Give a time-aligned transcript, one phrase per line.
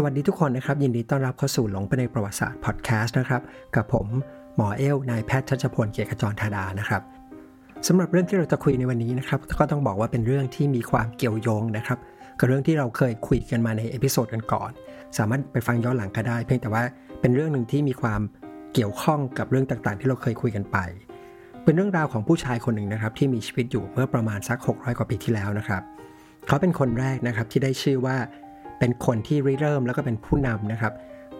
[0.00, 3.42] สวัสดีทุกคนนะครับ ยินดีต้อนรับเข้าสู่หลงไปในประวัติศาสตร์พอดแคสต์นะครับ
[3.76, 4.06] กับผม
[4.56, 7.02] หมอเอลนายแพทย์ชัชพลเกียรติขจรธาดานะครับ
[7.86, 11.98] สำหรับเรื่องที่เราจะคุยในวันนี้นะครับก็ต้องบอกว่าเป็นเรื่องที่มีความเกี่ยวโยงนะครับ
[12.38, 14.70] กับเรื่องที่เราเคยคุยกันมาใน episode กันก่อน
[15.18, 16.82] สามารถไปฟังย้อนหลังก็ได้ เพียงแต่ว่า
[17.20, 18.20] เป็นเรื่องหนึ่งที่มีความ
[18.74, 20.76] เกี่ยวข้องกับเรื่องต่างๆ ที่เราเคยคุยกันไป
[21.64, 25.82] เป็นเรื่องราวของผู้ชายคนหนึ่งนะครับที่มีชีวิตอยู่เมื่อประมาณสัก 600 กว่าปีที่แล้วนะครับ
[26.46, 28.16] เขาเป็นคนแรกนะครับที่ได้ชื่อว่า
[28.78, 30.92] เป็นคนที่ริเริ่มแล้วก็เป็นผู้นำนะครับ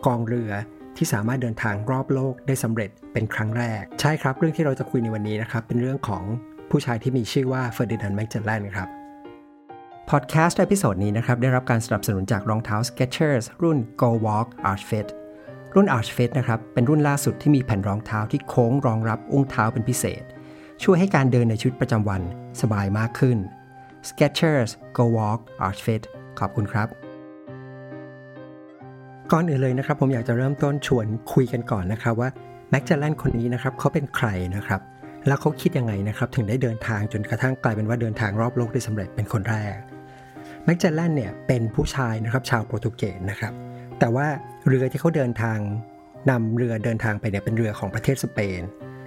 [0.06, 0.50] กองเรือ
[0.96, 6.24] ที่สามารถเดินทางรอบโลกได้สำเร็จเป็นครั้งแรก ใช่ครับ เรื่องที่เราจะคุยในวันนี้นะครับ เป็นเรื่องของ
[6.70, 8.88] ผู้ชายที่มีชื่อว่าเฟอร์ดินานด์แมกเจลแลนครับ
[10.10, 15.08] พอดแคสต์ใน episode นี้นะครับ ได้รับการสนับสนุนจากรองเท้า Skechers รุ่น Go Walk Arch Fit
[15.74, 20.22] รุ่น Arch Fit นะครับ เป็นรุ่นล่าสุดที่มีแผ่นรองเท้าที่โค้งรองรับอุ้งเท้าเป็นพิเศษ
[20.82, 22.22] ช่วยให้การเดินในชีวิตประจำวัน
[22.60, 23.38] สบายมากขึ้น
[24.08, 26.02] Skechers Go Walk Arch Fit
[26.38, 26.88] ขอบคุณครับ
[29.32, 32.28] ก่อนอื่นเลยนะครับ ผมอยากจะเริ่มต้นชวนคุยกันก่อนนะครับว่า
[32.70, 34.80] แม็กจลแลนคนนี้นะครับเขาเป็นใครนะครับ
[35.26, 39.76] แล้วเขาคิดยังไงนะครับถึงได้เดินทางจนกระทั่งกลายเป็นว่าเดินทางรอบโลกได้สำเร็จเป็นคนแรก
[40.64, 43.52] แม็กจลแลนเนี่ยเป็นผู้ชายนะครับชาวโปรตุเกสนะครับ
[43.98, 44.26] แต่ว่า
[44.68, 45.58] เรือที่เขาเดินทาง
[46.30, 48.60] นำเรือเดินทางไปเนี่ยเป็นเรือของประเทศสเปน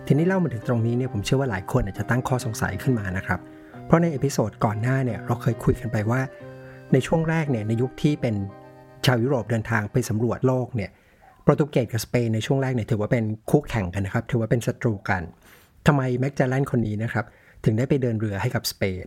[0.07, 3.39] ทีนี้เล่ามาถึงตรงนี้เนี่ยผมเชื่อว่าหลายคนอาจจะตั้งข้อสงสัยขึ้นมานะครับ
[3.85, 6.21] เพราะใน episode ก่อนหน้าเนี่ยเราเคยคุยกันไปว่า
[6.93, 8.35] ในช่วงแรกเนี่ยในยุคที่เป็น
[9.05, 10.91] ชาวยุโรปเดินทางไปสำรวจโลกเนี่ย
[11.43, 15.21] โปรตุเกสกับสเปนในช่วงแรกเนี่ยถือว่าเป็นคู่แข่งกันนะครับ ถือว่าเป็นศัตรูกัน
[15.87, 17.25] ทำไมแมกเจลแลนคนนี้นะครับ
[17.65, 19.05] ถึงได้ไปเดินเรือให้กับสเปน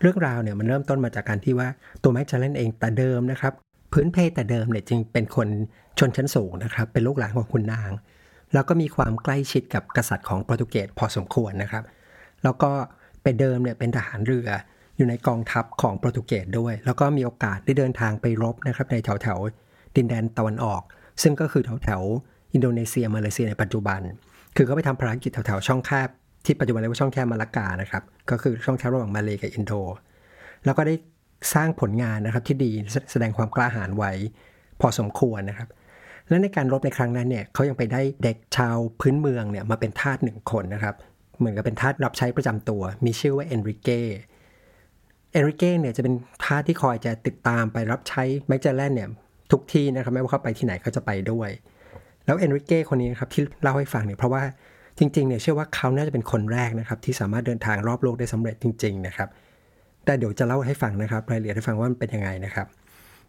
[0.00, 1.68] เรื่องราวเนี่ยมันเริ่มต้นมาจากการที่ว่า
[2.02, 3.52] ตัวแมกเจลแลนเองแต่เดิมนะครับ
[3.92, 5.48] พื้นเพแต่เดิมเนี่ยจึงเป็นคน
[5.98, 7.90] ชนชั้นสูงนะครับ เป็นลูกหลานของขุนนาง
[8.54, 11.84] แล้วก็มีความใกล้ชิดกับกษัตริย์ของโปรตุเกสพอสมควรนะครับ
[12.44, 12.70] แล้วก็
[13.22, 14.48] แต่เดิมเนี่ยเป็นทหารเรือ
[15.00, 19.38] อยู่ในกองทัพของโปรตุเกสด้วย แล้วก็มีโอกาสได้เดินทางไปรบนะครับในแถวแถว
[19.96, 20.82] ดินแดนตะวันออก
[21.22, 22.02] ซึ่งก็คือแถวแถว
[22.52, 24.00] อินโดนีเซียมาเลเซียในปัจจุบัน
[24.56, 26.08] คือเขาไปทำภารกิจแถวแถวช่องแคบ
[26.44, 29.72] ที่ปัจจุบันเรียกว่าช่องแคบมาลากานะครับก็คือช่องแคบระหว่างมาเลกับอินโด
[30.64, 30.94] แล้วก็ได้
[31.54, 32.70] สร้างผลงานนะครับที่ดี
[33.12, 34.12] แสดงความกล้าหาญไว้
[34.80, 35.68] พอสมควรนะครับ
[36.28, 40.94] และในการรบในครั้งนั้นเนี่ยเขายังไปได้เด็กชาวพื้นเมืองเนี่ยมาเป็นทาสหนึ่งคนนะครับ
[41.38, 44.00] เหมือนกับเป็นทาสรับใช้ประจำตัว มีชื่อว่าเอนริเก้
[45.32, 46.14] เอริเก้เนี่ยจะเป็น
[46.44, 49.08] ทาสที่คอยจะติดตามไปรับใช้แมกเจลแลนเนี่ย
[49.52, 51.50] ทุกที่นะครับไม่ว่าเขาไปที่ไหนเขาจะไปด้วย
[52.26, 54.42] แล้วเอนริเก้คนนี้นะครับที่เล่าให้ฟังเนี่ยเพราะว่า
[54.98, 59.28] จริงๆเนี่ยเชื่อว่าเขาน่าจะเป็นคนแรกนะครับที่สามารถเดินทางรอบโลกได้สำเร็จจริง ๆ นะครับ
[60.04, 62.66] แต่เดี๋ยวจะเล่าให้ฟังนะครับรายละเอียดให้ฟังว่ามันเป็นยังไงนะครับ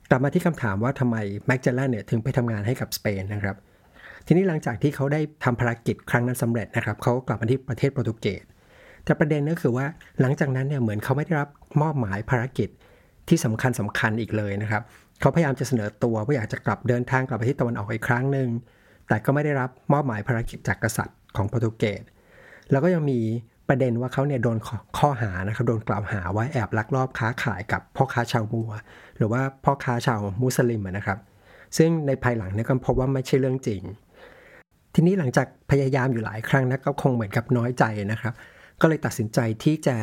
[0.10, 1.18] กลับมาที่คำถามว่าทำไม
[1.48, 3.56] แมกเจลแลนเนี่ยถึงไปทำงานให้กับสเปนนะครับ
[4.26, 8.44] ทีนี้หลังจากที่เขาได้ทำภารกิจครั้งนั้นสำเร็จนะครับเขากลับมาที่ประเทศโปรตุเกส
[9.06, 9.86] แต่ประเด็นก็คือว่า
[10.22, 11.50] หลังจากนั้นเนี่ยเหมือนเขาไม่ได้รับ
[11.82, 12.70] มอบหมายภารกิจ
[13.30, 14.82] ที่สำคัญสำคัญอีกเลยนะครับ
[15.20, 18.48] เขาพยายามจะเสนอตัวว่าอยากจะกลับเดินทางกลับไปที่ตะวันออกอีกครั้งหนึ่ง
[19.08, 22.02] แต่ก็ไม่ได้รับมอบหมายภารกิจจากกษัตริย์ของโปรตุเกส
[22.72, 23.20] แล้วก็ยังมี
[23.70, 24.58] ประเด็นว่าเขาเนี่ยโดน
[24.98, 28.72] ข้อหานะครับโดนกล่าวหาว่าแอบลักลอบค้าขายกับพ่อค้าชาวมัว
[29.18, 31.18] หรือว่าพ่อค้าชาวมุสลิมนะครับ
[31.78, 33.82] ซึ่งในภายหลังเนี่ยก็พบว่าไม่ใช่เรื่องจริง
[34.94, 38.34] ทีนี้หลังจากพยายามอยู่หลายครั้งนะก็คงเหมือนกับน้อยใจนะครับ
[38.82, 39.98] ก็เลยตัดสินใจที่จะ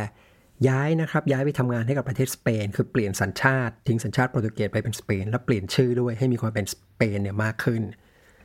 [0.68, 7.82] ย้ายนะครับ ย้ายไปทำงานให้กับประเทศสเปน คือเปลี่ยนสัญชาติ ทิ้งสัญชาติโปรตุเกสไปเป็นสเปน แล้วเปลี่ยนชื่อด้วยให้มีความเป็นสเปนเนี่ยมากขึ้น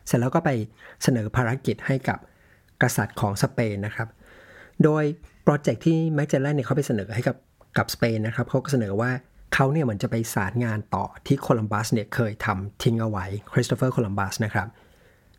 [0.08, 0.50] เสร็จแล้วก็ไป
[1.04, 2.20] เสนอภารกิจให้กับ
[2.82, 4.08] กษัตริย์ของสเปนนะครับ
[4.84, 5.04] โดย
[5.44, 7.38] project ที่แมกเจลแลนเนี่ยเขาไปเสนอให้กับ
[7.78, 9.12] กับสเปนนะครับเขาก็เสนอว่า
[9.54, 14.68] เขาเนี่ยเหมือนจะไปสานงานต่อที่โคลัมบัสเนี่ยเคยทำทิ้งเอาไว้คริสโตเฟอร์โคลัมบัสนะครับ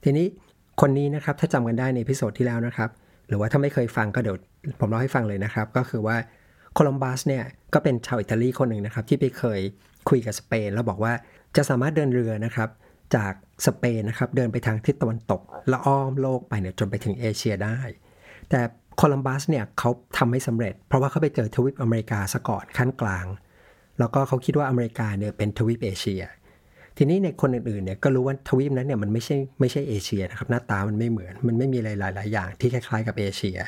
[0.05, 0.27] ทีนี้
[0.81, 2.91] คนนี้นะครับถ้าจำกันได้ใน episode ที่แล้วนะครับ
[3.29, 4.37] หรือว่าถ้าไม่เคยฟังก็เดี๋ยว
[4.81, 6.17] ผมเล่าให้ฟังเลยนะครับ ก็คือว่า
[6.75, 9.61] โคลัมบัสเนี่ยก็เป็นชาวอิตาลีคนหนึ่งนะครับ ที่ไปเคย
[10.09, 11.13] คุยกับสเปน แล้วบอกว่า
[11.57, 12.69] จะสามารถเดินเรือนะครับ
[13.17, 13.33] จาก
[13.67, 17.79] สเปนนะครับเดินไปทางทิศตะวันตกและอ้อมโลกไปเนี่ยจนไปถึงเอเชียได้
[18.51, 18.61] แต่
[18.97, 23.27] โคลัมบัสเนี่ยเขาทำไม่สำเร็จ เพราะว่าเขาไปเจอทวีปอเมริกาซะก่อนขั้นกลาง
[23.99, 26.23] แล้วก็เขาคิดว่าอเมริกาเนี่ยเป็นทวีปเอเชีย
[26.99, 31.89] ทีนี้ในคนอื่นๆเนี่ยก็รู้ว่าทวีปนั้นเนี่ยมันไม่ใช่ไม่ใช่เอเชียนะครับหน้าตามันไม่เหมือน มันไม่มีห
[32.19, 33.59] ลาย ๆ อย่างที่คล้าย ๆ กับเอเชีย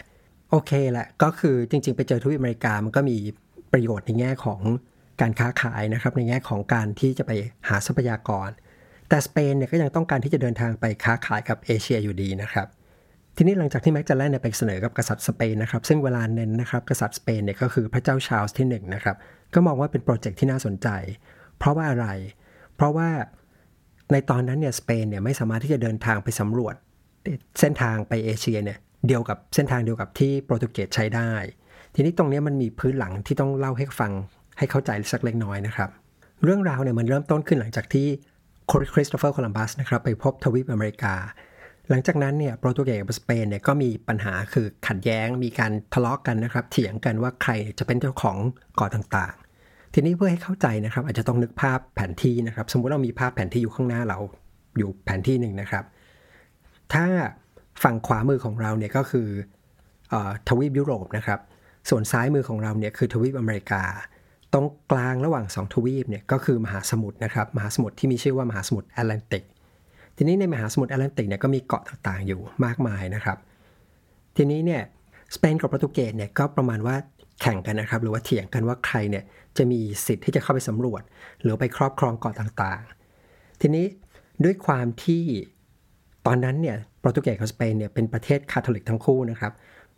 [0.50, 3.16] โอเคแหละก็คือจริง ๆ ไปเจอทวีปอเมริกามันก็มี
[3.72, 4.60] ประโยชน์ในแง่ของ
[5.20, 7.32] การค้าขายนะครับในแง่ของการที่จะไป
[7.68, 8.48] หาทรัพยากร
[9.08, 12.66] แต่สเปนเนี่ยก็ยังต้องการที่จะเดินทางไปค้าขายกับเอเชียอยู่ดีนะครับ
[13.36, 19.16] ทีนี้หลังจากที่แมกเจลแลนเนี่ยไปเสนอกับกษัตริย์สเปนนะครับซึ่งเวลานั้นนะครับกษัตริย์สเปนเนี่ยก็คือพระเจ้าชาร์ลส์ที่1นนะครับ
[19.54, 20.88] ก็มองว่าเป็น project ที่น่าสนใจ
[21.58, 22.06] เพราะว่าอะไร
[22.76, 23.08] เพราะว่า
[24.12, 26.74] ในตอนนั้นเนี่ยสเปนเนี่ยไม่สามารถที่จะเดินทางไปสำรวจ
[27.60, 28.78] เส้นทางไปเอเชียเนี่ย
[29.08, 31.30] เดียวกับเส้นทางเดียวกับที่โปรตุเกสใช้ได้
[31.94, 34.12] ทีนี้ตรงนี้มันมีพื้นหลังที่ต้องเล่าให้ฟัง
[34.58, 35.90] ให้เข้าใจสักเล็กน้อยนะครับ
[36.44, 38.06] เรื่องราวเนี่ยมันเริ่มต้นขึ้นหลังจากที่
[38.92, 41.14] คริสโตเฟอร์โคลัมบัสนะครับไปพบทวีปอเมริกา
[41.90, 48.36] หลังจากนั้นเนี่ยโปรตุเกสกับสเปนเนี่ยก็มีปัญหาคือขัดแย้งมีการทะเลาะกันนะครับ เถียงกันว่าใครจะเป็นเจ้าของ
[48.76, 49.34] เกาะต่าง
[49.98, 54.18] ทีนี้เพื่อให้เข้าใจนะครับ อาจจะต้องนึกภาพแผนที่นะครับ สมมุติเรามีภาพแผนที่อยู่ข้างหน้าเรา
[54.78, 55.84] อยู่แผนที่หนึ่งนะครับ
[56.92, 57.06] ถ้า
[57.82, 59.28] ฝั่งขวามือของเราเนี่ยก็คือ
[60.48, 61.40] ทวีปยุโรปนะครับ
[61.90, 63.82] ส่วนซ้ายมือของเราเนี่ยคือทวีปอเมริกา
[64.52, 69.44] ตรงกลางระหว่าง 2 ทวีปเนี่ยก็คือมหาสมุทรนะครับ มหาสมุทรที่มีชื่อว่ามหาสมุทรแอตแลนติก
[70.16, 73.38] ทีนี้ในมหาสมุทรแอตแลนติกเนี่ยก็มีเกาะต่างๆอยู่มากมายนะครับ
[74.36, 74.82] ทีนี้เนี่ย
[75.34, 76.96] สเปนกับโปรตุเกสเนี่ยก็ประมาณว่า
[77.40, 79.24] แข่งกันนะครับ หรือว่าเถียงกันว่าใครเนี่ย
[79.56, 81.02] จะมีสิทธิ์ที่จะเข้าไปสำรวจ
[81.40, 83.86] หรือไปครอบครองเกาะต่างๆ ทีนี้
[84.44, 85.24] ด้วยความที่
[86.26, 89.52] ตอนนั้นเนี่ยโปรตุเกสกับสเปนเนี่ยเป็นประเทศคาทอลิกทั้งคู่นะครับ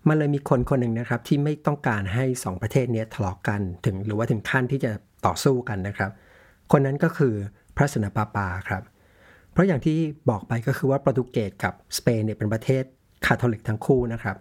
[0.09, 4.91] มันเลยมีคนคนหนึ่งนะครับที่ไม่ต้องการให้ 2 ประเทศนี้ทะเลาะกกันถึงหรือว่าถึงขั้นที่จะ
[5.27, 6.11] ต่อสู้กันนะครับ
[6.73, 7.35] คนนั้นก็คือ
[7.77, 8.83] พระสนปาปาครับ
[9.53, 9.99] เพราะอย่างที่
[10.31, 12.85] บอกไปก็คือว่าโปรตุเกสกับสเปนเนี่ยเป็นประเทศ
[13.27, 14.37] คาทอลิกทั้งคู่นะครับ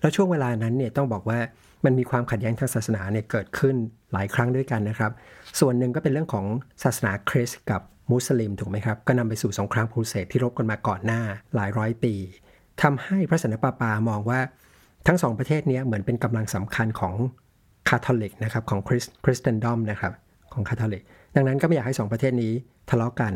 [0.00, 1.38] แล้วช่วงเวลานั้นเนี่ยต้องบอกว่า
[1.84, 3.76] มันมีความขัดแย้งทางศาสนาเนี่ยเกิดขึ้น
[4.12, 5.12] หลายครั้งด้วยกันนะครับ
[5.60, 6.46] ส่วนหนึ่งก็เป็นเรื่องของ
[6.82, 7.80] ศาสนาคริสต์กับ
[8.10, 11.20] มุสลิมถูกไหมครับ ก็นำไปสู่สงครามครูเสดที่รบกันมาก่อนหน้า
[11.54, 12.14] หลายร้อยปี
[12.82, 14.40] ทำให้พระสันตะปาปามองว่า
[15.06, 17.14] ทั้งสองประเทศนี้เหมือนเป็นกำลังสำคัญของ
[17.88, 20.12] คาทอลิกนะครับของคริส Christendom นะครับ
[20.52, 21.02] ของคาทอลิก
[21.34, 22.52] ดังนั้นก็ไม่อยากให้สองประเทศนี้
[22.90, 23.34] ทะเลาะกัน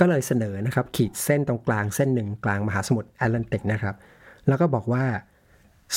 [0.00, 3.94] ก็เลยเสนอนะครับขีดเส้นตรงกลางเส้นหนึ่งกลางมหาสมุทรแอตแลนติกนะครับ
[4.48, 5.04] แล้วก็บอกว่า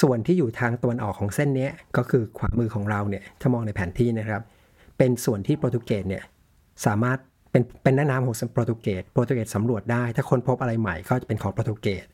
[0.01, 4.41] ส่วนที่อยู่ทางตะวันออกของเส้นนี้ก็คือขวามือของเราเนี่ยถ้ามองในแผนที่นะครับ
[4.97, 6.23] เป็นส่วนที่โปรตุเกสเนี่ย
[6.85, 7.17] สามารถ
[7.51, 12.05] เป็นเป็นแม่น้ำของโปรตุเกสโปรตุเกสสำรวจได้ ถ้าคนพบอะไรใหม่ก็จะเป็นของโปรตุเกส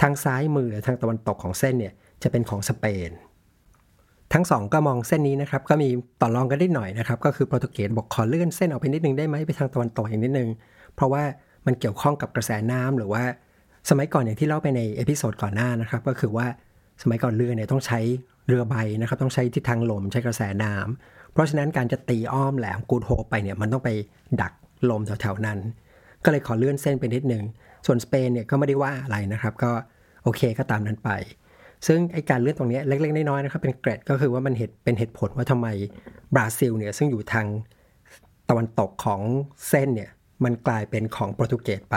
[0.00, 3.10] ทางซ้ายมือทางตะวันตกของเส้นเนี่ยจะเป็นของสเปน
[4.32, 5.88] ทั้งสองก็มองเส้นนี้นะครับ ก็มี
[6.20, 10.48] ต่อรองกันได้หน่อยนะครับ ก็คือโปรตุเกสบอกขอเลื่อนเส้นออกไปนิดนึงได้ไหมไปทางตะวันตกอีกนิดนึง
[10.94, 11.22] เพราะว่า
[11.66, 13.22] มันเกี่ยวข้องกับกระแสน้ำหรือว่า
[13.90, 16.46] สมัยก่อนอย่างที่เล่าไปใน episode ก่อนหน้านะครับ ก็คือว่า
[17.02, 18.00] สมัยก่อนเรือเนี่ยต้องใช้
[18.46, 23.90] เรือใบนะครับ ต้องใช้ทิศทางลมใช้กระแสน้ำเพราะฉะนั้นการจะตีอ้อมแหลมกู๊ดโฮปไปเนี่ยมันต้องไป
[24.40, 24.52] ดัก
[24.90, 25.58] ลมแถวๆนั้น
[26.24, 27.42] ก็เลยขอเลื่อนเส้นไปนิดนึง
[27.86, 29.70] ส่วนสเปนเนี่ยก็ไม่ได้ว่าอะไรนะครับ ก็
[30.24, 31.10] โอเคก็ตามนั้นไป
[31.86, 35.68] ซึ่งไอการเลื่อนตรงนี้เล็กๆน้อยๆนะครับเป็นเกร็ดก็คือว่ามันเหตุเป็นเหตุผลว่าทำไม
[36.34, 37.46] บราซิลเนี่ยซึ่งอยู่ทาง
[38.48, 39.20] ตะวันตกของ
[39.68, 40.10] เส้นเนี่ย
[40.44, 41.96] มันกลายเป็นของโปรตุเกสไป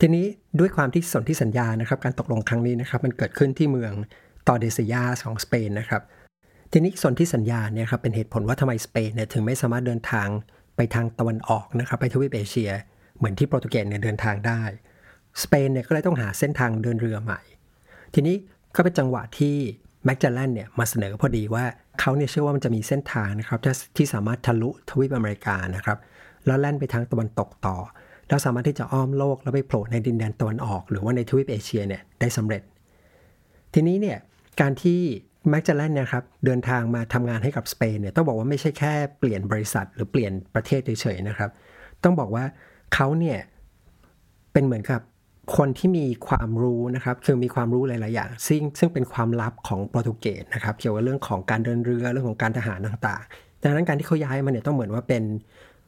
[0.00, 0.24] ทีนี้
[0.58, 3.92] ด้วยความที่สนที่สัญญานะครับ การตกลงครั้งนี้นะครับ มันเกิดขึ้นที่เมือง
[4.46, 6.02] ตอเดซิยาของสเปนนะครับ
[6.72, 10.28] ทีนี้สนที่สัญญาเนี่ยครับเป็นเหตุผลว่าทำไมสเปนเนี่ยถึงไม่สามารถเดินทาง
[10.76, 12.70] ไปทางตะวันออกนะครับ ไปทวีปเอเชีย
[13.16, 14.62] เหมือนที่โปรตุเกสเนี่ยเดินทางได้
[15.42, 17.40] สเปนเนี่ยก็เลยต้องหาเส้นทางเดินเรือใหม่
[18.14, 18.36] ทีนี้
[18.74, 19.56] ก็เป็นจังหวะที่
[20.04, 21.64] แมกจาแลนเนี่ยมาเสนอพอดีว่า
[22.00, 23.58] เขาเนี่ยเชื่อว่ามันจะมีเส้นทางนะครับ
[23.96, 25.98] ที่สามารถทะลุทวีปอเมริกานะครับ
[26.46, 27.76] แล้วแล่นไปทางตะวันตกต่อ
[28.28, 32.62] แล้วสามารถที่จะอ้อมโลกแล้วไปโผล่ในดินแดนตะวันออก หรือว่าในทวีปเอเชียเนี่ยได้สำเร็จ
[33.74, 34.18] ทีนี้เนี่ย
[34.60, 35.00] การที่
[35.50, 41.50] แม็กจาแลนเนี่ยครับเดินทางมาทำงานให้กับสเปนเนี่ยต้องบอกว่าไม่ใช่แค่เปลี่ยนบริษัท หรือเปลี่ยนประเทศเฉยๆนะครับ
[42.04, 42.44] ต้องบอกว่า
[42.94, 43.38] เขาเนี่ย
[44.52, 45.00] เป็นเหมือนกับ
[45.56, 55.22] คนที่มีความรู้นะครับคือมีความรู้หลาย ๆ อย่าง ซึ่งซึ่งเป็นความลับของโปรตุเกสนะครับเกี่ยวกับเรื่องของการเดินเรือเรื่องของการทหารต่าง ๆ ดังนั้นการที่เขาย้ายมาเนี่ยต้องเหมือนว่าเป็น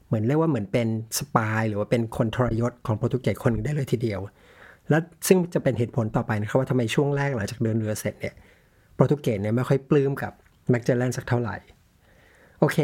[0.08, 4.20] เหมือนเรียกว่าเหมือนเป็น spy หรือว่าเป็นคนทรยศของโปรตุเกสคนหนึ่งได้เลยทีเดียว
[4.90, 4.98] และ
[5.28, 8.34] ซึ่งจะเป็นเหตุผลต่อไปนะครับว่าทำไมช่วงแรกหลังจากเดินเรือเสร็จเนี่ย
[8.94, 10.32] โปรตุเกสเนี่ยไม่ค่อยปลื้มกับ
[10.70, 11.56] แมกเจลแลนสักเท่าไหร่
[12.60, 12.78] โอเค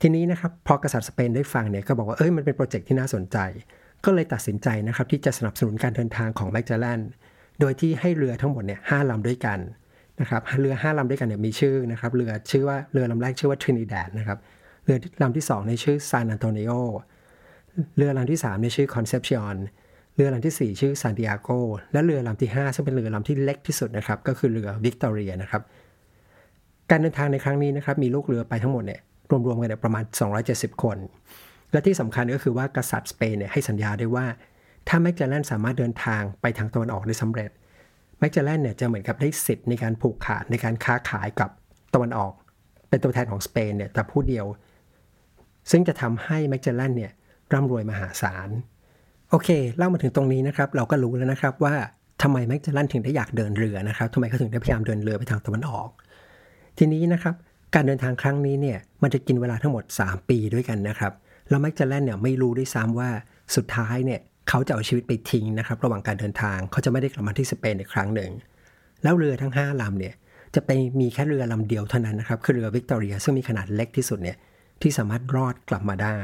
[0.00, 3.38] ทีนี้นะครับพอกษัตริย์สเปนได้ฟังเนี่ยก็บอกว่าเอ้ยมันเป็นโปรเจกต์ที่น่าสนใจ
[4.04, 7.00] ก็เลยตัดสินใจนะครับที่จะสนับสนุนการเดินทางของแมกเจลแลน
[7.60, 9.58] โดยที่ให้เรือทั้งหมดเนี่ยห้าลำด้วยกัน
[10.20, 14.38] นะครับเรือห้าลำด้วยกันเนี่ยมีชื่อนะครับเรือชื่อว่าเรือลำแรกชื่อว่าทรินิดาดนะครับ
[14.84, 16.72] เรือลำที่2ในชื่อซานอันโตนิโอ
[17.96, 19.56] เรือลำที่ 3 ในชื่อคอนเซปชัน
[20.16, 21.48] เรือลำที่ 4 ชื่อซานติอาโก
[21.92, 25.62] และเรือลำที่ 5 ซึ่งเป็นเรือลำที่เล็กที่สุดนะครับ ก็คือเรือวิกตอเรียนะครับ
[26.90, 29.00] การเดินทางในครั้งนี้นะครับ มีลูกเรือไปทั้งหมดเนี่ย
[29.46, 30.04] รวมๆกันเนี่ยประมาณ
[30.42, 30.98] 270 คน
[31.72, 34.26] และที่สำคัญก็คือว่ากษัตริย์สเปนเนี่ยให้สัญญาได้ว่า
[34.88, 37.50] ถ้าแมกจาแลนสามารถเดินทางไปทางตะวันออกได้สำเร็จ
[38.18, 41.50] แมกจาแลนเนี่ยจะเหมือนกับได้สิทธิ์ในการผูกขาดในการค้าขายกับ
[41.94, 42.32] ตะวันออก
[42.88, 44.46] เป็นตัวแทนของสเปนเนี่ยแต่ผู้เดียว
[45.70, 47.12] ซึ่งจะทำให้แมกจาแลนเนี่ย
[47.52, 48.48] ร่ำรวยมหาศาล
[49.30, 51.74] โอเค เล่ามาถึงตรงนี้นะครับ เราก็รู้แล้วนะครับว่า
[52.22, 55.88] ทำไมแมกจลันถึงได้อยากเดินเรือนะครับทำไมเขาถึงได้พยายามเดินเรือไปทางตะวันออก
[56.78, 57.34] ทีนี้นะครับ
[57.74, 61.12] การเดินทางครั้งนี้เนี่ยมันจะกินเวลาทั้งหมด 3 ปีด้วยกันนะครับ
[61.48, 63.10] แล้วแมกจลันเนี่ยไม่รู้ด้วยซ้ำว่า
[63.56, 68.30] สุดท้ายเนี่ยเขาจะเอาชีวิตไปทิ้งนะครับ ระหว่างการเดินทางเขาจะไม่ได้กลับมาที่สเปนอีกครั้งหนึ่ง
[69.02, 70.14] แล้วเรือทั้ง5ลำเนี่ย
[70.54, 74.36] จะไปมีแค่เรือลำเดียวเท่านั้นนะครับ คือเรือวิกตอเรียซึ่งมีขนาดเล็กที่สุดเนี่ย
[74.82, 76.18] ที่สามารถรอดกลับมาได้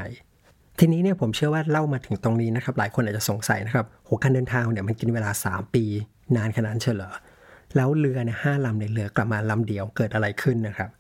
[0.79, 5.85] ทีนี้เนี่ยผมเชื่อว่าเล่ามาถึงตรงนี้นะครับ หลายคนอาจจะสงสัยนะครับโหการเดินทางเนี่ยมันกินเวลา 3 ปี
[6.37, 7.13] นานขนาดเฉลอ
[7.77, 10.91] แล้วเรือเนี่ยห้าลำในเรือกลับมาลำเดียวเกิดอะไรขึ้นนะครับ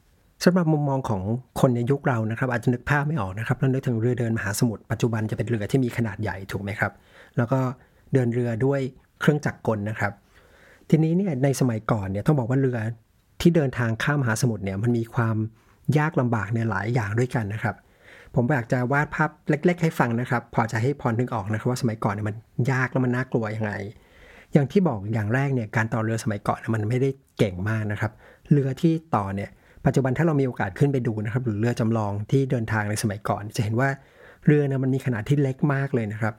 [0.44, 1.22] สำหรับมุมมองของ
[1.60, 6.92] คนในยุคเรานะครับ อาจจะนึกภาพไม่ออกนะครับเรานึกถึงเรือเดินมหาสมุทรปัจจุบันจะเป็นเรือที่มีขนาดใหญ่ถูกไหมครับ
[7.36, 7.60] แล้วก็
[8.12, 8.80] เดินเรือด้วย
[9.20, 10.12] เครื่องจักรกลนะครับ
[10.90, 12.78] ทีนี้เนี่ยในสมัยก่อนเนี่ยต้องบอกว่าเรือ
[13.40, 15.36] ที่เดินทางข้ามมหาสมุทรเนี่ยมันมีความ
[15.98, 17.76] ยากลำบากในหลายอย่างด้วยกันนะครับ
[18.34, 22.36] ผมอยากจะวาดภาพเล็ก ๆ ให้ฟังนะครับ พอจะให้พรนึกออกนะครับว่าสมัยก่อนเนี่ยมัน
[22.72, 23.72] ยากแล้วมันน่ากลัวยังไง
[24.52, 28.12] อย่างที่บอกอย่างแรกเนี่ยการต่อเรือสมัยก่อนมันไม่ได้เก่งมากนะครับ
[28.52, 29.50] เรือที่ต่อเนี่ย
[29.86, 33.88] ปัจจุบันถ้าเรามีโอกาสขึ้นไปดูนะครับ หรือเรือจำลองที่เดินทางในสมัยก่อน จะเห็นว่า
[34.46, 36.34] เรือเนี่ยมันมีขนาดที่เล็กมากเลยนะครับ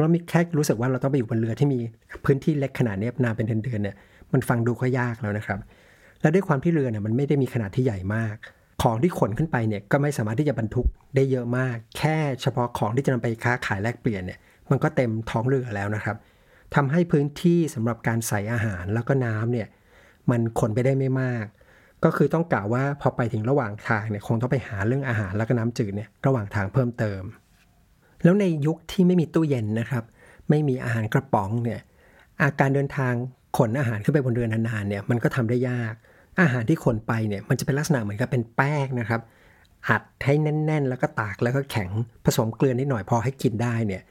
[0.00, 1.80] เรามีแค่รู้สึกว่าเราต้องไปอยู่บนเรือที่มี
[2.24, 3.96] พื้นที่เล็กขนาดนี้นานเป็นเดือนๆเนี่ย
[4.32, 5.58] มันฟังดูก็ยากแล้วนะครับ
[6.20, 8.36] และด้วยความที่เรือเนี่ยมันไม่ได้มีขนาดที่ใหญ่มาก
[8.82, 14.38] ของที่ขนขึ้นไปเนี่ยก็ไม่สามารถที่จะบรรทุกได้เยอะมาก แค่เฉพาะของที่จะนำไปค้าขายแลกเปลี่ยนเนี่ย
[14.70, 16.16] มันก็เต็มท้องเรือแล้วนะครับ
[16.74, 19.68] ทำให้พื้นที่สำหรับการใส่อาหารแล้วก็น้ำเนี่ย
[20.30, 21.44] มันขนไปได้ไม่มาก
[22.04, 27.22] ก็คือต้องกล่าวว่าพอไปถึงระหว่างทางเนี่ยคงต้องไปหาเรื่องอาหารแล้วก็น้ำจืดเนี่ยระหว่างทางเพิ่มเติม
[28.22, 30.04] แล้วในยุคที่ไม่มีตู้เย็นนะครับ
[30.50, 31.80] ไม่มีอาหารกระป๋องเนี่ย
[32.42, 33.12] อาการเดินทาง
[33.58, 35.94] ขนอาหารขึ้นไปบนเรือนานๆเนี่ยมันก็ทำได้ยาก
[36.40, 39.20] อาหารที่ขนไปเนี่ยมันจะเป็นลักษณะเหมือนกับเป็นแป้งนะครับ
[39.88, 41.88] อัดให้แน่น ๆ แล้วก็ตากแล้วก็แข็ง
[42.24, 44.02] ผสมเกลือนิดหน่อยพอให้กินได้เนี่ย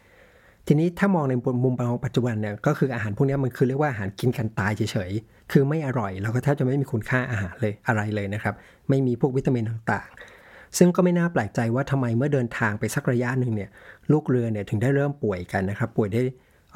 [0.67, 8.53] ทีนี้ถ้ามองในมุมของปัจจุบันเนี่ยก็คืออาหารพวกนี้มันคือเรียกว่าอาหารกินกันตายเฉยๆ คือไม่อร่อยแล้วก็แทบจะไม่มีคุณค่าอาหารเลยอะไรเลยนะครับ
[8.89, 13.69] ไม่มีพวกวิตามินต่างๆ ซึ่งก็ไม่น่าแปลกใจว่าทำไมเมื่อเดินทางไปสักระยะหนึ่งเนี่ย
[14.11, 16.21] ลูกเรือเนี่ยถึงได้เริ่มป่วยกันนะครับ ป่วยได้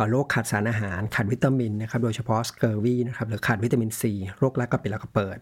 [0.10, 5.38] โรคขาดสารอาหารขาดวิตามินนะครับโดยเฉพาะสเกอร์วีนะครับหรือขาดวิตามินซีโรคลักกระปิดแล้วก็เปิด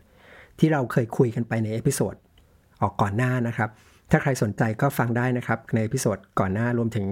[0.60, 3.70] ที่เราเคยคุยกันไปใน episode ก่อนหน้านะครับ
[4.12, 7.06] ถ้าใครสนใจก็ฟังได้นะครับ ใน episode ก่อนหน้ารวมถึง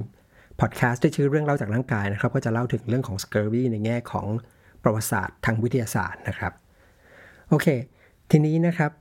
[0.59, 4.27] พอดแคสต์ที่ชื่อเรื่องเล่าจากร่างกายนะครับ ก็จะเล่าถึงเรื่องของ scurvy ในแง่ของ
[4.83, 6.53] ประวัติศาสตร์ทางวิทยาศาสตร์นะครับ
[7.49, 7.67] โอเค
[8.31, 8.91] ทีนี้นะครับ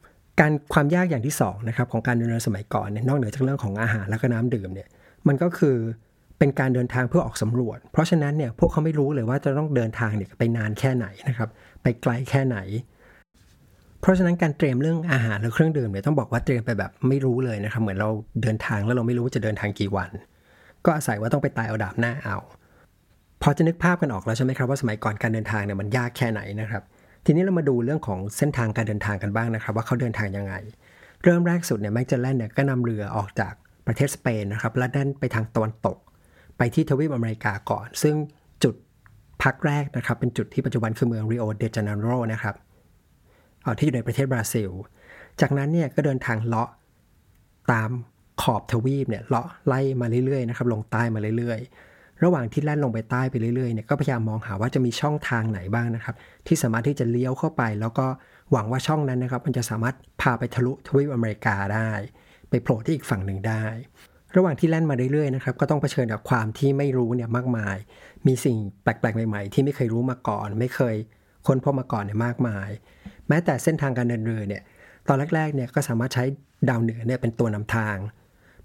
[0.40, 4.88] การความยากอย่างที่2นะครับของการเดินเรือสมัยก่อนเนี่ยนอกเหนือจากเรื่องของอาหารและก็น้ำดื่มเนี่ย
[5.28, 5.76] มันก็คือ
[6.40, 11.49] เป็นการเดินทางเพื่อออกสำรวจ เพราะฉะนั้นเนี่ยพวกเขาไม่รู้เลยว่าจะต้องเดินทางเนี่ยไปนานแค่ไหนนะครับ
[11.82, 12.59] ไปไกลแค่ไหน
[14.00, 18.11] เพราะฉะนั้นการเตรียมเรื่องอาหารหรือเครื่องดื่มเนี่ยต้องบอกว่าเตรียมไปแบบไม่รู้เลยนะครับ เหมือนเรา
[18.42, 20.11] เดินทางแล้วเราไม่รู้ว่าจะเดินทางกี่วัน
[20.85, 22.37] ก็อาศัยว่าต้องไปตายเอาดาบหน้าเอา
[23.42, 26.82] พอจะนึกภาพกันออกแล้วใช่ไหมครับว่าสมัยก่อนการเดินทางเนี่ยมันยากแค่ไหนนะครับ
[27.26, 30.54] ทีนี้เรามาดูเรื่องของเส้นทางการเดินทางกันบ้างนะครับ ว่าเขาเดินทางยังไง
[31.25, 33.52] เริ่มแรกสุดเนี่ยแมกเจลแลนเนี่ยก็นำเรือออกจาก
[33.87, 35.97] ประเทศสเปนนะครับและดันไปทางตะวันตก
[36.62, 38.14] ไปที่ทวีปอเมริกาก่อน ซึ่ง
[38.64, 38.75] จุด
[39.43, 42.55] พักแรกนะครับ เป็นจุดที่ปัจจุบันคือเมืองริโอเดจาเนโรนะครับ
[43.79, 44.71] ที่อยู่ในประเทศบราซิล
[45.40, 46.71] จากนั้นเนี่ยก็เดินทางเลาะ
[47.73, 47.90] ตาม
[48.43, 56.14] ขอบทวีปเนี่ยเลาะไล่มาเรื่อยๆนะครับลงใต้มาเรื่อยๆ ระหว่างที่แล่นลงไปใต้ไปเรื่อยๆเนี่ยก็พยายามมองหาว่าจะมีช่องทางไหนบ้างนะครับ
[56.47, 58.07] ที่สามารถที่จะเลี้ยวเข้าไป แล้วก็
[58.52, 61.90] หวังว่าช่องนั้นนะครับ มันจะสามารถพาไปทะลุทวีปอเมริกาได้
[62.50, 63.64] ไปโผล่ที่อีกฝั่งหนึ่งได้
[64.37, 67.76] ระหว่างที่แล่นมาเรื่อยๆนะครับก็ต้องเผชิญกับความที่ไม่รู้เนี่ยมากมาย
[68.26, 70.96] มีสิ่งแปลกๆใหม่ๆ ที่ไม่เคยรู้มาก่อน ไม่เคย
[71.46, 72.68] ค้นพบมาก่อนเนี่ยมากมาย
[73.28, 74.62] แม้แต่เส้นทางการเดินเรือเนี่ย
[75.08, 76.25] ตอนแรกๆเนี่ยก็สามารถใช้
[76.68, 77.96] ดาวเหนือเนี่ยเป็นตัวนำทาง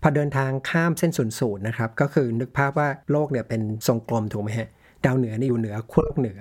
[0.02, 4.70] พอเดินทางข้ามเส้นศูนย์สูตรนะครับก็คือนึกภาพว่าโลกเนี่ยเป็นทรงกลมถูกไหมฮะ
[5.06, 6.40] ดาวเหนือนี่อยู่เหนือขั้วโลกเหนือ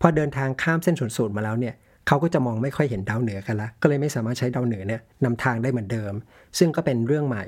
[0.00, 1.74] พอเดินทางข้ามเส้นศูนย์สูตรมาแล้วเนี่ย
[2.06, 6.12] เขาก็จะมองไม่ค่อยเห็นดาวเหนือกันละก็เลยไม่สามารถใช้ดาวเหนือเนี่ยนำทางได้เหมือนเดิม
[6.58, 7.44] ซึ่งก็เป็นเรื่องใหม่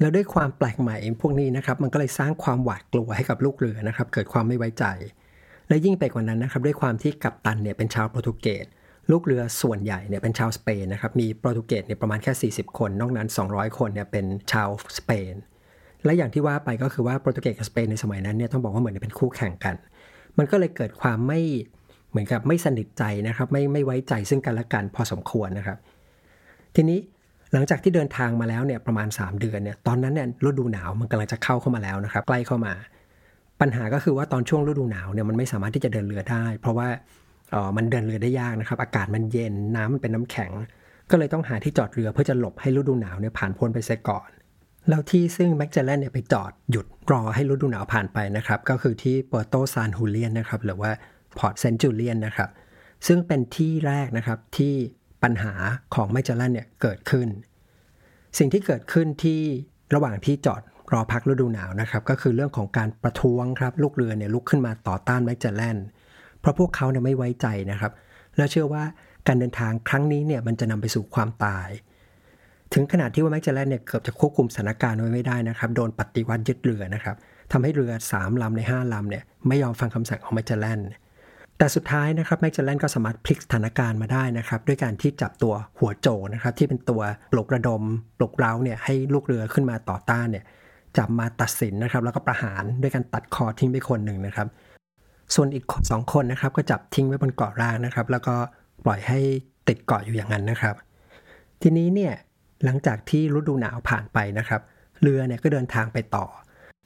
[0.00, 4.84] แล้วด้วยความแปลกใหม่พวกนี้นะครับมันก็เลยสร้างความหวาดกลัวให้กับลูกเรือนะครับเกิดความไม่ไว้ใจ
[5.68, 8.66] และยิ่งไปกว่านั้นนะครับด้วยความที่กัปตันเนี่ยเป็นชาวโปรตุเกส
[9.10, 15.34] ลูกเรือส่วนใหญ่เนี่ยเป็นชาวสเปนนะครับมีโปรตุเกสเนี่ยประมาณแค่ 40 คน นอกนั้น 200 คนเนี่ยเป็นชาวสเปน
[16.04, 19.74] และอย่างที่ว่าไปก็คือว่าโปรตุเกสกับสเปนในสมัยนั้นเนี่ยต้องบอกว่าเหมือนเป็นคู่แข่งกัน
[20.38, 21.40] มันก็เลยเกิดความไม่
[22.10, 25.78] เหมือนกับไม่สนิทใจนะครับไม่ไม่ไว้ใจซึ่งกันและกันพอสมควรนะครับ
[26.74, 26.98] ทีนี้
[27.54, 32.72] หลังจากที่เดินทางมาแล้วเนี่ยประมาณ 3 เดือนเนี่ยตอนนั้นเนี่ยฤดูหนาวมันกำลังจะเข้าเข้ามาแล้วนะครับใกล้เข้ามา
[33.60, 36.88] ปัญหาก็คือว่าตอนช่วงฤดูหนาวเนี่ยมันไม่สามารถที่จะเดินเรือได้ เพราะว่า
[37.50, 40.50] เออมันเดินเรือได้ยากนะครับ อากาศมันเย็นน้ำมันเป็นน้ำแข็ง
[41.10, 44.28] ก็เลยต้องหาที่จอดเรือเพื่อจะหลบให้ฤดูหนาวเนี่ยผ่านพ้นไปเสียก่อน
[44.88, 50.90] แล้วที่ซึ่งแม็กเจลแลนเนี่ยไปจอดหยุดรอให้ฤดูหนาวผ่านไปนะครับก็คือที่เปอร์โตซานฮูเลียนนะครับหรือว่า
[51.38, 52.50] พอร์ตเซนจูเลียนนะครับ
[53.06, 54.74] ซึ่งเป็นที่แรกนะครับที่
[55.24, 55.54] ปัญหา
[55.94, 57.28] ของแมกเจลแลนเนี่ยเกิดขึ้น
[58.38, 59.40] สิ่งที่เกิดขึ้นที่
[59.94, 60.62] ระหว่างที่จอด
[60.92, 65.76] รอพักฤดูหนาวนะครับ ก็คือเรื่องของการประท้วงครับ ลูกเรือเนี่ยลุกขึ้นมาต่อต้านแมกเจลแลน
[66.40, 67.92] เพราะพวกเขาเนี่ยไม่ไว้ใจนะครับ
[68.36, 68.84] และเชื่อว่า
[69.26, 71.68] การเดินทางครั้งนี้เนี่ยมันจะนำไปสู่ความตาย
[72.72, 77.16] ถึงขนาดที่ว่าแมกเจลแลนเนี่ยเกือบจะควบคุมสถานการณ์ไว้ไม่ได้นะครับ โดนปฏิวัติยึดเรือนะครับ
[77.52, 80.78] ทำให้เรือ3ลำใน 5ลำเนี่ยไม่ยอมฟังคำสั่งของแมกเจลแลน
[81.58, 87.82] แต่สุดท้ายนะครับแม็กเจลแลนก็สามารถพลิกสถานการณ์มาได้นะครับด้วยการที่จับตัวหัวโจนะครับที่เป็นตัวปลุกระดม
[88.18, 90.44] ปลุกเร้าเนี่ยให้ลูกเรือขึ้นมาต่อต้านเนี่ย
[90.98, 94.46] จับมาตัดสินนะครับแล้วก็ประหารด้วยการตัดคอทิ้งไปคนหนึ่งนะครับ
[95.34, 98.34] ส่วนอีกสองคนนะครับก็จับทิ้งไว้บนเกาะร้างนะครับ แล้วก็
[98.84, 99.18] ปล่อยให้
[99.68, 100.74] ติดเกาะอยู่อย่างนั้นนะครับ
[101.62, 102.12] ทีนี้เนี่ย
[102.64, 104.60] หลังจากที่ฤดูหนาวผ่านไปนะครับ
[105.02, 106.26] เรือเนี่ยก็เดินทางไปต่อ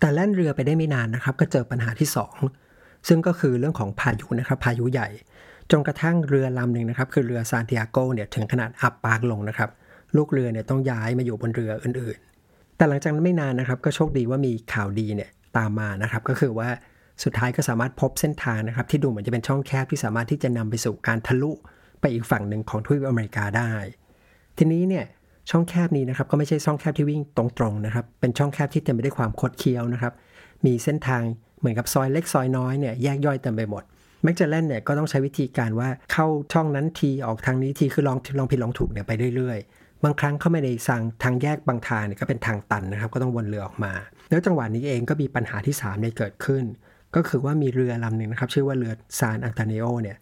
[0.01, 2.68] แต่แล่นเรือไปได้ไม่นานนะครับ ก็เจอปัญหาที่ 2
[3.09, 5.09] ซึ่งก็คือเรื่องของพายุนะครับพายุใหญ่
[5.71, 9.71] จนกระทั่งเรือลำหนึ่งนะครับ คือเรือซานติอาโกเนี่ยถึงขนาดอับปากลงนะครับ
[10.17, 16.69] ลูกเรือเนี่ยต้องย้ายมาอยู่บนเรืออื่นๆ แต่หลังจากนั้นไม่นานนะครับก็โชคดีว่ามีข่าวดีเนี่ยตามมานะครับ ก็คือว่า
[17.25, 21.53] สุดท้ายก็สามารถพบเส้นทางนะครับ ที่ดูเหมือนจะเป็นช่องแคบที่สามารถที่จะนำไปสู่การทะลุ
[22.01, 23.73] ไปอีกฝั่งหนึ่งของทวีปอเมริกาได้
[24.59, 25.05] ทีนี้เนี่ย
[25.51, 30.13] ช่องแคบนี้นะครับก็ไม่ใช่ช่องแคบที่วิ่งตรงๆนะครับ เป็นช่องแคบที่เต็มไปด้วยความคดเคี้ยวนะครับ
[30.67, 31.23] มีเส้นทาง
[31.59, 33.83] เหมือนกับซอยเล็กซอยน้อยเนี่ยแยกย่อยเต็มไปหมด
[34.23, 43.93] แม็กเจลเลนเนี่ยก็ต้องใช้วิธีการว่าเข้าช่องนั้นทีออกทางนี้ทีคือลองลองผิดลองถูกเนี่ยไปเรื่อยๆ บางครั้งเข้าไม่ในทางทางแยกบางทางเนี่ยก็เป็นทางตันนะครับก็ต้องวนเรือออกมา
[44.31, 46.65] แล้วจังหวะนี้เองก็มีปัญหาที่3เนี่ยเกิดขึ้น
[47.15, 50.17] ก็คือว่ามีเรือลำหนึ่งนะครับชื่อว่าเรือซานอันตาเนโอเนี่ย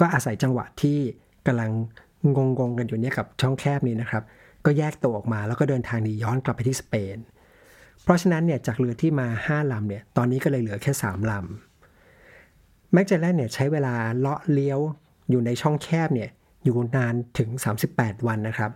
[0.00, 0.98] ก็อาศัยจังหวะที่
[1.46, 1.70] กำลัง
[2.58, 4.22] งงๆกันอยู่เนี่ยกับช่องแคบนี้นะครับ
[4.64, 7.16] ก็แยกตัวออกมาแล้วก็เดินทางนี้ย้อนกลับไปที่สเปน
[8.04, 14.78] เพราะฉะนั้นเนี่ยจากเรือที่มา 5ลำเนี่ยตอนนี้ก็เลยเหลือแค่ 3ลำแม็กเจลแลนเนี่ยใช้เวลาเลาะเลี้ยว
[15.30, 16.30] อยู่ในช่องแคบเนี่ย
[16.64, 17.48] อยู่นานถึง
[17.88, 18.70] 38 วันนะครับ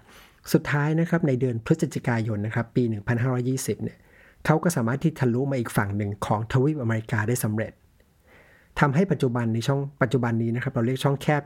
[0.52, 2.82] สุดท้ายนะครับในเดือนพฤศจิกายนนะครับปี
[3.34, 3.98] 1520เนี่ย
[4.44, 7.72] เขาก็สามารถที่ทะลุมาอีกฝั่งหนึ่งของทวีปอเมริกาได้สำเร็จ
[8.80, 11.42] ทำให้ปัจจุบันในช่องปัจจุบันนี้นะครับเราเรียกช่องแคบ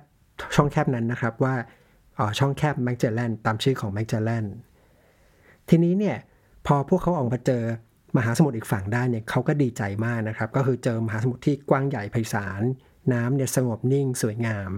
[0.56, 1.54] ช่องแคบนั้นนะครับว่า
[2.38, 4.45] ช่องแคบแมกเจลแลนตามชื่อของแมกเจลแลน
[5.68, 6.16] ทีนี้เนี่ย
[6.66, 7.62] พอพวกเขาออกมาเจอ
[8.16, 12.62] มหาสมุทรอีกฝั่งได้เนี่ยเขาก็ดีใจมากนะครับ ก็คือเจอมหาสมุทรที่กว้างใหญ่ไพศาล
[13.12, 14.70] น้ำเนี่ยสงบนิ่งสวยงาม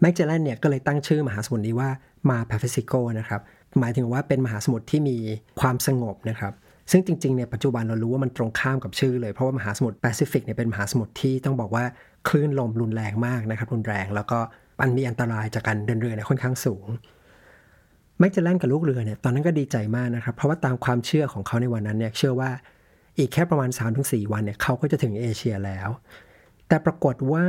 [0.00, 1.90] แมกเจลแลนเนี่ยก็เลยตั้งชื่อมหาสมุทรนี้ว่า
[2.30, 3.40] Mar Pacífico นะครับ
[3.80, 5.16] หมายถึงว่าเป็นมหาสมุทรที่มี
[5.60, 6.52] ความสงบนะครับ
[6.90, 11.84] ซึ่งจริงๆเนี่ยปัจจุบันเรารู้ว่ามันตรงข้ามกับชื่อเลยเพราะว่ามหาสมุทรแปซิฟิกเนี่ยเป็นมหาสมุทรที่ต้องบอกว่า
[12.28, 14.38] คลื่นลมรุนแรงมากนะครับรุนแรง แล้วก็
[14.80, 16.86] มันมีอันตรายจากการเดินเรือเนี่ยค่อนข้างสูง
[18.18, 22.50] แมกเจลแลนกับลูกเรือเนี่ยตอนนั้นก็ดีใจมากนะครับ เพราะว่าตามความเชื่อของเขาในวันนั้นเนี่ยเชื่อว่า
[23.18, 25.88] อีกแค่ประมาณ 3-4 วันเนี่ยเขาก็จะถึงเอเชียแล้ว
[26.68, 27.44] แต่ปรากฏว่า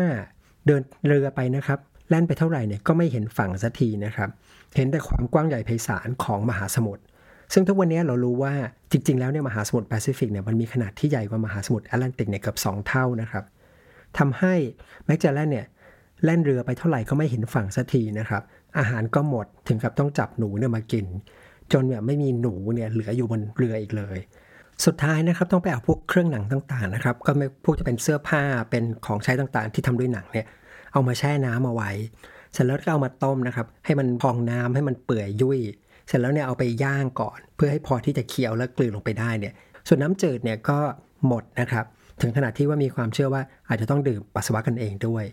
[0.66, 4.30] เดินเรือไปนะครับแล่นไปเท่าไหร่เนี่ยก็ไม่เห็นฝั่งสักทีนะครับ
[4.76, 7.04] เห็นแต่ความกว้างใหญ่ไพศาลของมหาสมุทร
[7.54, 8.54] ซึ่งทุกวันนี้เรารู้ว่า
[8.92, 13.44] จริง ๆ แล้วเนี่ยมหาสมุทรแปซิฟิกเนี่ยมันมีขนาดที่ใหญ่กว่ามหาสมุทรแอตแลนติกเนี่ยเกือบ2 เท่านะครับ
[14.18, 14.54] ทำให้
[15.06, 15.68] แม็กจะแล่นเนี่ย
[16.26, 18.42] แล่นเรือไปเท่าไหร่ก็ไม่เห็นฝั่งสักทีนะครับ
[18.80, 21.06] อาหารก็หมดถึงกับต้องจับหนูเนี่ยมากิน
[21.74, 24.18] จนเนี่ยไม่มีหนูเนี่ยเหลืออยู่บนเรืออีกเลย
[24.86, 30.46] สุดท้ายนะครับต้องไปเอาพวกเครื่องหนังต่างๆนะครับ ก็ไม่พวกจะเป็นเสื้อผ้าเป็นของใช้ต่างๆ ที่ทำด้วยหนังเนี่ย
[30.94, 31.92] เอามาแช่น้ำเอาไว้
[32.54, 35.60] เสร็จแล้วก็เอามาต้มนะครับ ให้มันพองน้ำให้มันเปื่อยยุ่ย
[36.08, 39.54] เสร็จแล้วเนี่ยเอาไปย่างก่อน เพื่อให้พอที่จะเคี้ยวและกลืนลงไปได้เนี่ย
[39.88, 40.80] ส่วนน้ำจืดเนี่ยก็
[41.28, 41.86] หมดนะครับ
[42.22, 45.26] ถึงขนาดที่ว่ามีความเชื่อว่าอาจจะต้องดื่มปัสสาวะกันเองด้วย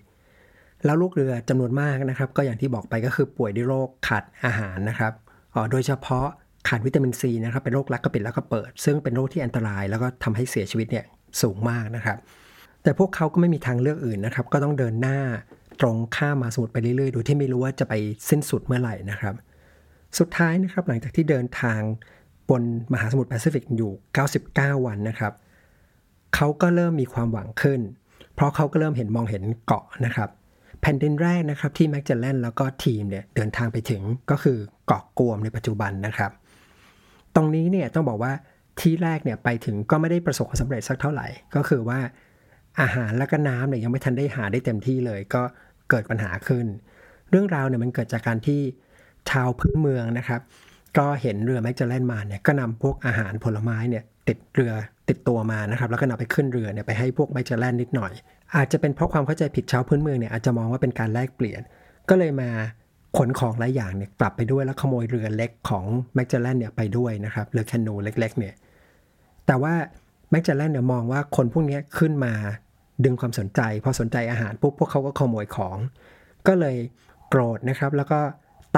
[0.85, 5.12] แล้วลูกเรือจำนวนมากนะครับ ก็อย่างที่บอกไปก็คือป่วยด้วยโรคขาดอาหารนะครับ
[5.55, 6.27] ออโดยเฉพาะ
[6.68, 11.05] ขาดวิตามินซีนะครับเป็นโรคลักกระปิดแล้วก็เปิด ซึ่งเป็นโรคที่อันตรายแล้วก็ทำให้เสียชีวิตเนี่ย
[11.42, 12.16] สูงมากนะครับ
[12.83, 15.18] แต่พวกเขาก็ไม่มีทางเลือกอื่นนะครับ ก็ต้องเดินหน้า
[15.81, 17.94] ตรงข้ามมาสมุทรไปเรื่อยๆ โดยที่ไม่รู้ว่าจะไป
[18.31, 19.35] สิ้นสุดเมื่อไหร่นะครับ
[20.18, 21.81] สุดท้ายนะครับหลังจากที่เดินทาง
[22.51, 23.92] บนมหาสมุทรแปซิฟิกอยู่
[24.38, 25.33] 99 วันนะครับ
[26.35, 27.81] เขาก็เริ่มมีความหวังขึ้น
[28.35, 30.29] เพราะเขาก็เริ่มเห็นมองเห็นเกาะนะครับ
[30.87, 36.31] แผ่นดินแรกนะครับที่แม็กเจลแลนแล้วก็ทีมเนี่ยเดินทางไปถึงก็คือเกาะกวมในปัจจุบันนะครับ
[37.35, 38.33] ตรงนี้เนี่ยต้องบอกว่า
[38.81, 41.99] ที่แรกเนี่ยไปถึงก็ไม่ได้ประสบความสำเร็จสักเท่าไหร่ ก็คือว่า
[42.81, 45.42] อาหารและก็น้ำเนี่ยยังไม่ทันได้หาได้เต็มที่เลย ก็
[45.90, 46.66] เกิดปัญหาขึ้น
[47.31, 48.61] เรื่องราวเนี่ยมันเกิดจากการที่
[49.31, 50.40] ชาวพื้นเมืองนะครับ
[50.99, 54.73] ก็เห็นเรือแม็กจลแลนมาเนี่ยก็นำพวกอาหารผลไม้เนี่ยติดเรือ
[55.09, 58.12] ติดตัวมานะครับ แล้วก็นำไปขึ้นเรือเนี่ยไปให้พวกแม็กจลแลนนิดหน่อย
[58.57, 61.63] อาจจะเป็นเพราะความเข้าใจผิดชาวพื้นเมืองเนี่ยอาจจะมองว่าเป็นการแลกเปลี่ยน
[62.09, 62.51] ก็เลยมา
[63.17, 68.55] ขนของหลายอย่างเนี่ยกลับไปด้วยแล้วขโมยเรือเล็กของแมกเจลแลนเนี่ยไปด้วยนะครับเรือแคนูเล็กๆเนี่ย
[69.47, 69.75] แต่ว่า
[70.31, 72.33] แมกเจลแลนเนี่ยมองว่าคนพวกนี้ขึ้นมา
[73.05, 75.77] ดึงความสนใจ พอสนใจอาหารปุ๊บพวกเขาก็ขโมยของ
[76.47, 76.77] ก็เลย
[77.29, 78.21] โกรธนะครับ แล้วก็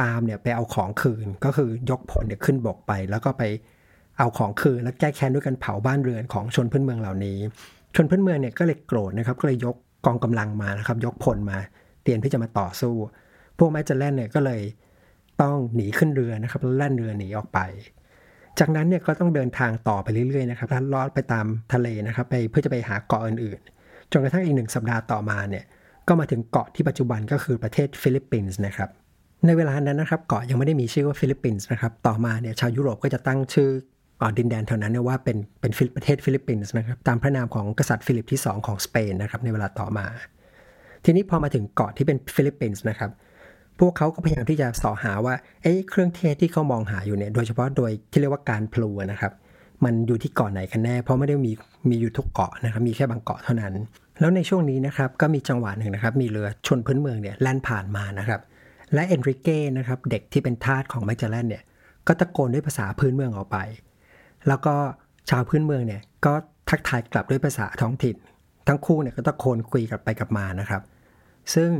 [0.01, 3.43] ตามเนี่ยไปเอาของคืนก็คือยกพลเนี่ยขึ้นบกไป แล้วก็ไป
[4.19, 7.39] เอาของคืนแล้วแก้แค้นด้วยกันเผาบ้านเรือนของชนพื้นเมืองเหล่านี้
[7.97, 11.59] ชนพื้นเมืองเนี่ยก็เลยโกรธนะครับก็เลยยกกองกำลังมานะครับยกพลมา
[12.03, 12.95] เตรียมที่จะมาต่อสู้
[13.59, 14.61] พวกแมกเจลแลนเนี่ยก็เลย
[15.43, 17.59] ต้องหนีขึ้นเรือนะครับแล้วแล่นเรือหนีออกไป
[18.59, 25.65] จากนั้นเนี่ยก็ต้องเดินทางต่อไปเรื่อยๆนะครับลัดเลาะไปตามทะเลนะครับไปเพื่อจะไปหาเกาะอื่นๆ จนกระทั่งอีกหนึ่งสัปดาห์ต่อมาเนี่ย
[26.09, 28.91] ก็มาถึงเกาะที่ปัจจุบันก็คือประเทศฟิลิปปินส์นะครับ
[29.47, 33.71] ในเวลานั้นนะครับเกาะยังไม่ได้มีชื่อว่าฟิลิปปินส์นะครับต่อมาเนี่ยชาวยุโรปก็จะตั้งชื่อ
[34.39, 40.07] ดินแดนแถวนั้นเนี่ยว่าเป็นเป็นประเทศฟิลิปปินส์นะครับตามพระนามของกษัตริย์ฟิลิปที่ 2 ของสเปนนะครับในเวลาต่อมา
[41.05, 43.11] ทีนี้พอมาถึงเกาะที่เป็นฟิลิปปินส์นะครับ
[43.81, 49.33] พวกเขาก็พยายามที่จะสอหาว่าไอ้เครื่องเทศที่เขามองหาอยู่เนี่ยโดยเฉพาะโดยที่เรียกว่าการพลูนะครับ
[49.85, 51.53] มันอยู่ที่เกาะไหนกันแน่ เพราะไม่ได้มี
[51.91, 53.75] มีอยู่ทุกเกาะนะครับมีแค่บางเกาะเท่านั้น
[54.21, 58.41] แล้วในช่วงนี้นะครับก็มีจังหวะหนึ่งนะครับมีเรือชนพื้นเมืองเนี่ยแล่นผ่านมานะครับ
[58.95, 61.63] และเอนริเก้นะครับเด็กที่เป็นทาสของแมกจาแลนเนี่ย
[62.07, 63.59] ก็ตะโกนด้วยภาษาพื้นเมืองออกไป
[64.49, 64.75] แล้วก็
[65.31, 66.33] ชาวพื้นเมืองเนี่ยก็
[66.71, 68.17] ทักทายกลับด้วยภาษาท้องถิ่น
[68.69, 70.83] ทั้งคู่เนี่ยก็ตะโกนคุยกลับไปกลับมานะครับ
[71.55, 71.71] ซึ่ง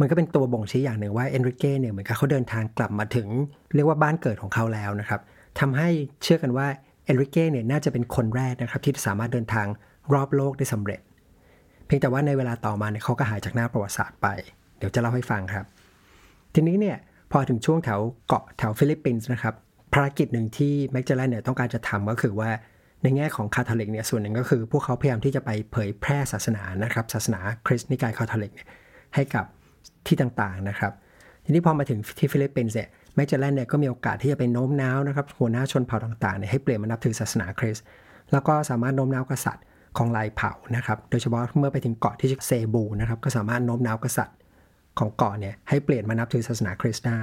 [0.00, 3.28] มันก็เป็นตัวบ่งชี้อย่างหนึ่งว่าเอนริเก้เนี่ยเหมือนกับเขาเดินทางกลับมาถึง
[3.74, 5.20] เรียกว่าบ้านเกิดของเขาแล้วนะครับ
[5.60, 5.88] ทำให้
[6.22, 6.66] เชื่อกันว่า
[7.06, 9.66] เอนริเก้เนี่ยน่าจะเป็นคนแรกนะครับที่สามารถเดินทาง
[10.12, 11.00] รอบโลกได้สำเร็จ
[11.86, 14.26] เพียงแต่ว่าในเวลาต่อมาเนี่ยเขาก็หายจากหน้าประวัติศาสตร์ไป
[14.78, 15.64] เดี๋ยวจะเล่าให้ฟังครับ
[16.54, 16.96] ทีนี้เนี่ย
[17.32, 19.54] พอถึงช่วงแถวเกาะแถวฟิลิปปินส์นะครับ
[19.94, 22.50] ภารกิจหนึ่งที่แมกเจลแลนเนี่ยต้องการจะทำก็คือว่า
[23.02, 28.68] ในแง่ของคาทอลิกเนี่ยส่วนหนึ่งก็คือ พวกเขาพยายามที่จะไปเผยแพร่ศาสนานะครับ ศาสนาคริสต์นิกายคาทอลิกเนี่ย
[29.14, 29.44] ให้กับ
[30.06, 30.92] ที่ต่างๆนะครับ
[31.44, 37.84] ทีนี้พอมาถึงที่ฟิลิปปินส์เนี่ยแมกเจลแลนเนี่ยก็มีโอกาสที่จะไปโน้มน้าวนะครับหัวหน้าชนเผ่าต่างๆเนี่ยให้เปลี่ยนมานับถือศาสนาคริสต์
[38.32, 39.64] แล้วก็สามารถโน้มน้าวกษัตริย์
[39.96, 44.36] ของหลายเผ่านะครับ โดยเฉพาะเมื่อไปถึงเกาะที่ชื่อเซบูนะครับก็สามารถโน้มน้าวกษัตริย์
[44.98, 47.22] ของเกาะเนี่ยให้เปลี่ยนมานับถือศาสนาคริสต์ได้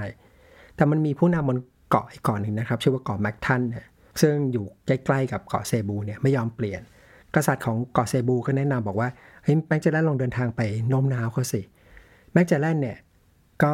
[0.76, 1.58] แต่มันมีผู้นำบน
[1.90, 3.86] เกาะอีกเกาะหนึ่งนะครับ ชื่อว่าเกาะแมกทันเนี่ย
[4.22, 6.82] ซึ่งอยู่ใกล้ๆกับเกาะเซบูเนี่ยไม่ยอมเปลี่ยน
[7.36, 9.10] กษัตริย์ของเกาะเซบูก็แนะนำบอกว่า
[9.44, 11.62] เฮ้ยแมกเจลันลองเดินทางไปโน้มน้าวเขาสิ
[12.34, 12.98] แมกเจลันเนี่ย
[13.64, 13.74] ก็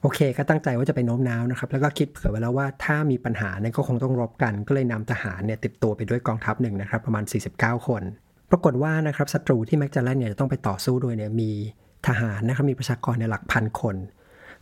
[0.00, 8.02] โอเคก็ตั้งใจว่าจะไปโน้มน้าวนะครับ แล้วก็คิดเผื่อไว้แล้วว่าถ้ามีปัญหาเนี่ยก็คงต้องรบกัน ก็เลยนำทหารเนี่ยติดตัวไปด้วยกองทัพหนึ่งนะครับ ประมาณ 49 คน
[8.50, 11.50] ปรากฏว่านะครับศัตรูที่แมกจาแลนเนี่ยจะต้องไปต่อสู้ด้วยเนี่ยมี
[12.06, 13.96] ทหารนะครับมีประชากรในหลักพันคน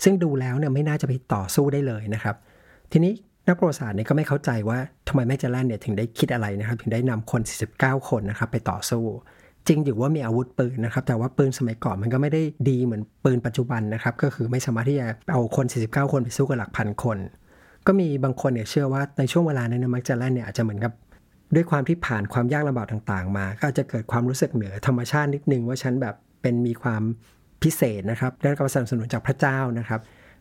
[0.04, 2.36] ซึ่งดูแล้วเนี่ยไม่น่าจะไปต่อสู้ได้เลยนะครับ
[2.96, 3.14] ทีนี้
[3.48, 4.78] นักประวัติศาสตร์เนี่ยก็ไม่เข้าใจว่า
[5.08, 7.42] ทำไมแมกจาแลนเนี่ยถึงได้คิดอะไรนะครับ ถึงได้นำคน
[7.74, 9.04] 49 คนนะครับไปต่อสู้
[9.66, 17.18] จริงอยู่ว่ามีอาวุธปืนนะครับ แต่ว่าปืนสมัยก่อนมันก็ไม่ได้ดีเหมือนปืนปัจจุบันนะครับ ก็คือไม่สามารถที่จะเอาคน 49 คนไปสู้กับหลักพันคน
[17.86, 20.92] ก็มีบางคนเนี่ยเชื่อว่าในช่วงเวลานั้นมักจะแลนเนี่ยอาจจะเหมือนกับ
[21.54, 27.02] ด้วยความที่ผ่านความยากลำบากต่างๆ มา ก็อาจจะเกิดความรู้สึกเหนือธรรมชาตินิดนึงว่าฉันแบบเป็นมีความ
[27.62, 30.00] พิเศษนะครับได้รับการสนับสนุนจากพระเจ้านะครับ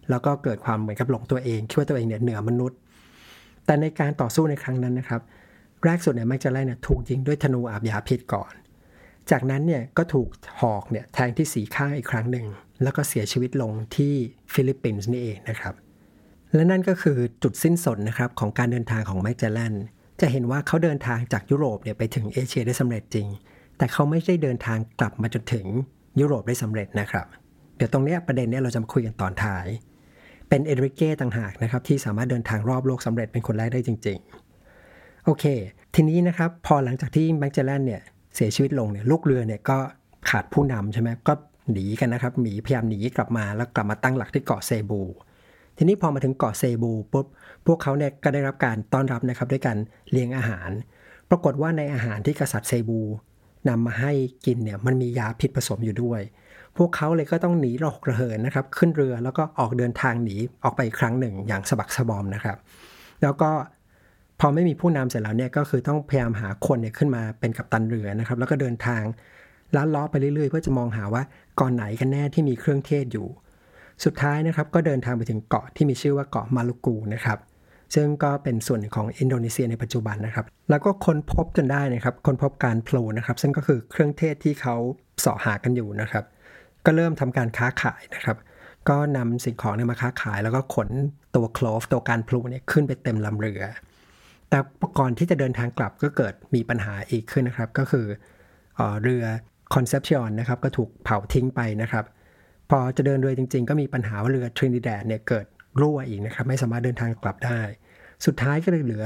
[0.09, 2.77] แล้วก็เกิดความเหมือนกับหลงตัวเองคิดว่าตัวเองเนี่ยเหนือมนุษย์
[3.65, 5.21] แต่ในการต่อสู้ในครั้งนั้นนะครับ
[5.83, 8.53] แรกสุดเนี่ยมักจะแลนเนี่ยถูกยิงด้วยธนูอาบยาพิษก่อน
[9.31, 10.27] จากนั้นเนี่ยก็ถูก
[10.61, 12.45] หอกเนี่ยแทงที่สีข้างอีกครั้งหนึ่ง
[12.83, 14.13] แล้วก็เสียชีวิตลงที่
[14.53, 15.73] ฟิลิปปินส์นี่เองนะครับ
[16.53, 19.73] และนั่นก็คือจุดสิ้นสุดนะครับของการเดินทางของแมกเจลัน
[20.21, 23.27] จะเห็นว่าเขาเดินทางจากยุโรปเนี่ยไปถึงเอเชียได้สำเร็จจริง
[23.77, 25.65] แต่เขาไม่ได้เดินทางกลับมาจนถึง
[26.19, 27.25] ยุโรปได้สำเร็จนะครับ
[27.77, 29.65] เดี๋ยวตรงนี้ประเด็นนี้เราจะมาคุยกันตอนท้าย
[30.53, 34.17] เป็นเอริเก้ต่างหากนะครับที่สามารถเดินทางรอบโลกสำเร็จเป็นคนแรกได้จริง
[34.71, 35.45] ๆ โอเค
[35.95, 38.01] ทีนี้นะครับพอหลังจากที่แมกเจลนเนี่ย
[38.35, 39.77] เสียชีวิตลงเนี่ยลูกเรือเนี่ยก็
[40.29, 41.33] ขาดผู้นำใช่ไหมก็
[41.71, 45.01] หนีกันนะครับหนีพยายามหนีกลับมาแล้วกลับมาตั้งหลักที่เกาะเซบู
[45.77, 47.25] ทีนี้พอมาถึงเกาะเซบูปุ๊บ
[47.65, 49.77] พวกเขาเนี่ยก็ได้รับการต้อนรับนะครับด้วยการ
[50.11, 50.69] เลี้ยงอาหาร
[51.29, 53.01] ปรากฏว่าในอาหารที่กษัตริย์เซบู
[53.69, 54.11] นำมาให้
[54.45, 56.21] กินเนี่ยมันมียาพิษผสมอยู่ด้วย
[56.77, 62.57] พวกเขาเลยก็ต้องหนีระหกระเหินนะครับขึ้นเรือแล้วก็ออกเดินทางหนีออกไปอีกครั้งหนึ่งอย่างสะบักสะบอมนะครับ
[63.21, 63.51] แล้วก็
[64.39, 69.01] พอไม่มีผู้นำเสร็จแล้วเนี่ยก็คือต้องพยายามหาคนเนี่ยขึ้นมาเป็นกัปตันเรือนะครับ แล้วก็เดินทาง
[69.75, 71.23] ล้าล้อไปเรื่อยๆ เพื่อจะมองหาว่า
[71.59, 73.27] ก่อนไหนกันแน่ที่มีเครื่องเทศอยู่
[74.05, 77.39] สุดท้ายนะครับก็เดินทางไปถึงเกาะที่มีชื่อว่าเกาะมาลูกูนะครับ
[77.95, 84.75] ซึ่งก็เป็นส่วนของอินโดนีเซียในปัจจุบันนะครับ แล้วก็ค้นพบจนได้นะครับ ค้นพบการโผล่นะครับ ซึ่งก็คือเครื่องเทศที่เขา
[85.19, 86.23] เสาะหากันอยู่นะครับ
[86.85, 88.37] ก็เริ่มทำการค้าขายนะครับ
[88.89, 90.89] ก็นำสิ่งของเนี่ยมาค้าขาย แล้วก็ขน
[91.35, 93.61] ตัวโคลฟตัวการพลูเนี่ยขึ้นไปเต็มลำเรือ
[94.49, 94.59] แต่
[94.99, 98.05] ก่อนที่จะเดินทางกลับก็เกิดมีปัญหาอีกขึ้นนะครับ ก็คือ
[99.03, 99.23] เรือ
[99.73, 102.05] คอนเซปชันนะครับก็ถูกเผาทิ้งไปนะครับ
[102.69, 105.45] พอจะเดินเรือจริง ๆ ก็มีปัญหาว่าเรือทรินิแดดเนี่ยเกิด
[105.79, 107.61] รั่วอีกนะครับ ไม่สามารถเดินทางกลับได้
[108.25, 109.03] สุดท้ายก็เลยเหลือ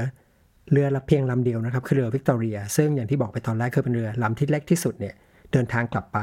[0.72, 5.14] เรือละเพียงลำเดียวนะครับ คือเรือวิกตอเรีย ซึ่งอย่างที่บอกไปตอนแรกคือเป็นเรือลำที่เล็กที่สุดเนี่ย
[5.52, 6.18] เดินทางกลับไป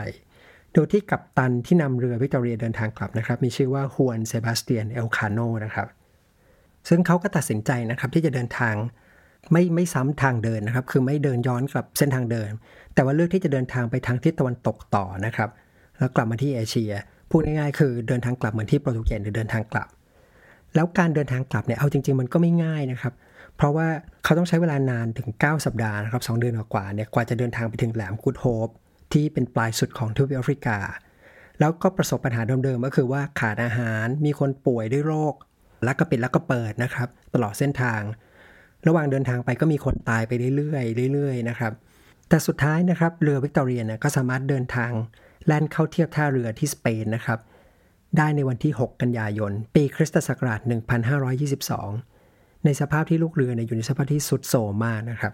[0.76, 5.88] โดยที่กัปตันที่นำเรือวิกตอเรียเดินทางกลับนะครับ มีชื่อว่าฮวนเซบาสเตียนเอลคาโนนะครับ
[6.90, 8.76] ซึ่งเขาก็ตัดสินใจนะครับที่จะเดินทาง
[9.52, 12.50] ไม่ไม่ซ้ำทางเดินนะครับ คือไม่เดินย้อนกลับเส้นทางเดิน
[12.94, 15.50] แต่ว่าเลือกที่จะเดินทางไปทางทิศตะวันตกต่อนะครับ
[15.98, 16.92] แล้วกลับมาที่เอเชีย
[17.30, 19.88] พูดง่ายๆคือเดินทางกลับเหมือนที่โปรตุเกสหรือเดินทางกลับ
[20.76, 23.14] แล้วการเดินทางกลับเนี่ยเอาจริง ๆ มันก็ไม่ง่ายนะครับ
[23.56, 23.88] เพราะว่า
[24.24, 28.70] เขาต้องใช้เวลานานถึง 9 สัปดาห์นะครับ2เดือนกว่าเนี่ยกว่าจะเดินทางไปถึงแหลมกูดโฮป
[29.16, 30.78] ที่เป็นปลายสุดของทวีปแอฟริกา
[31.60, 35.34] แล้วก็ประสบปัญหาเดิมๆก็คือว่าขาดอาหารมีคนป่วยด้วยโรค
[35.84, 38.02] แล้วก็ปิดแล้วก็เปิดนะครับ ตลอดเส้นทาง
[38.88, 41.74] ระหว่างเดินทางไปก็มีคนตายไปเรื่อยๆเรื่อยๆนะครับ
[42.30, 44.92] แต่สุดท้ายนะครับเรือวิกตอเรียนก็สามารถเดินทาง
[45.46, 47.40] แล่นเข้าเทียบท่าเรือที่สเปนนะครับ
[48.18, 50.60] ได้ในวันที่ 6 กันยายน ปีคริสตศักราช
[51.82, 55.34] 1522 ในสภาพที่ลูกเรือเนี่ยอยู่ในสภาพที่สุดโสมมากนะครับ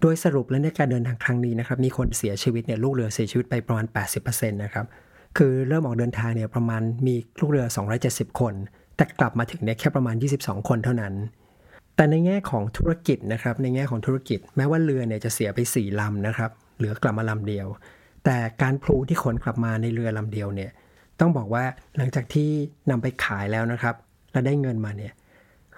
[0.00, 3.86] โดยสรุปแล้วในการเดินทางครั้งนี้นะครับมีคนเสียชีวิตเนี่ยลูกเรือเสียชีวิตไปประมาณ
[4.18, 4.86] 80%นะครับ
[5.38, 7.66] คือเริ่มออกเดินทางเนี่ยประมาณมีลูกเรือ
[8.02, 8.54] 270 คน
[8.96, 11.14] แต่กลับมาถึงเนี่ยแค่ประมาณ 22 คนเท่านั้น
[11.96, 17.66] แต่ในแง่ของธุรกิจนะครับในแง่ของธุรกิจ แม้ว่าเรือเนี่ยจะเสียไป4ลำนะครับเหลือกลับมาลำเดียว
[18.24, 20.70] แต่การพลูที่ขนกลับมาในเรือลำเดียวเนี่ย
[21.20, 21.64] ต้องบอกว่า
[21.96, 22.48] หลังจากที่
[22.90, 23.94] นำไปขายแล้วนะครับ
[24.32, 25.12] และได้เงินมาเนี่ย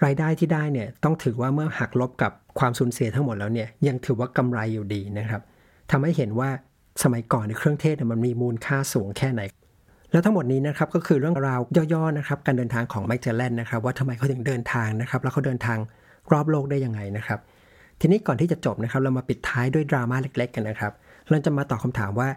[0.03, 5.41] รายได้ที่ได้เนี่ยต้องถือว่าเมื่อหักลบกับ ความสูญเสียทั้งหมดแล้วเนี่ยยังถือว่ากำไรอยู่ดีนะครับ
[5.91, 6.49] ทำให้เห็นว่า
[7.03, 9.41] สมัยก่อนในเครื่องเทศมันมีมูลค่าสูงแค่ไหน
[10.11, 11.59] แล้วทั้งหมดนี้นะครับก็คือเรื่องราว
[11.93, 15.77] ย่อๆนะครับการเดินทางของแมกเจลแลนนะครับว่าทำไมเขาถึงเดินทางนะครับ แล้วเขาเดินทาง
[16.31, 17.39] รอบโลกได้ยังไงนะครับ
[17.99, 20.93] ทีนี้ก่อนที่จะจบนะครับเรามาปิดท้ายด้วยดราม่าเล็ก ๆ กันนะครับ
[21.29, 22.29] เราจะมาตอบคำถามว่า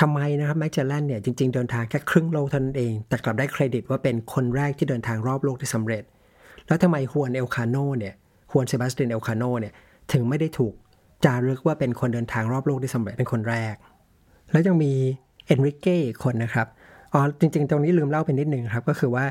[0.00, 6.02] ทำไมนะครับแมกเจลแลนเนี่ยจริงๆเดินทางแค่ครึ่งโลกเท่านั้นเอง แต่กลับได้เครดิตว่าเป็นคนแรกที่เดินทางรอบโลกได้สำเร็จ
[6.66, 8.14] แล้วทำไมฮวนเอลคาโนเนี่ย
[8.50, 9.72] ฮวนเซบาสเตียนเอลคาโนเนี่ย
[10.12, 10.74] ถึงไม่ได้ถูก
[11.24, 13.74] จารึกว่าเป็นคนเดินทางรอบโลกได้สำเร็จเป็นคนแรก
[14.52, 14.92] แล้วยังมี
[15.46, 16.66] เอนริเก้คนนะครับ
[17.12, 19.24] อ๋อจริง ๆ ตรงนี้ลืมเล่าไปนิดนึงครับ ก็คือว่า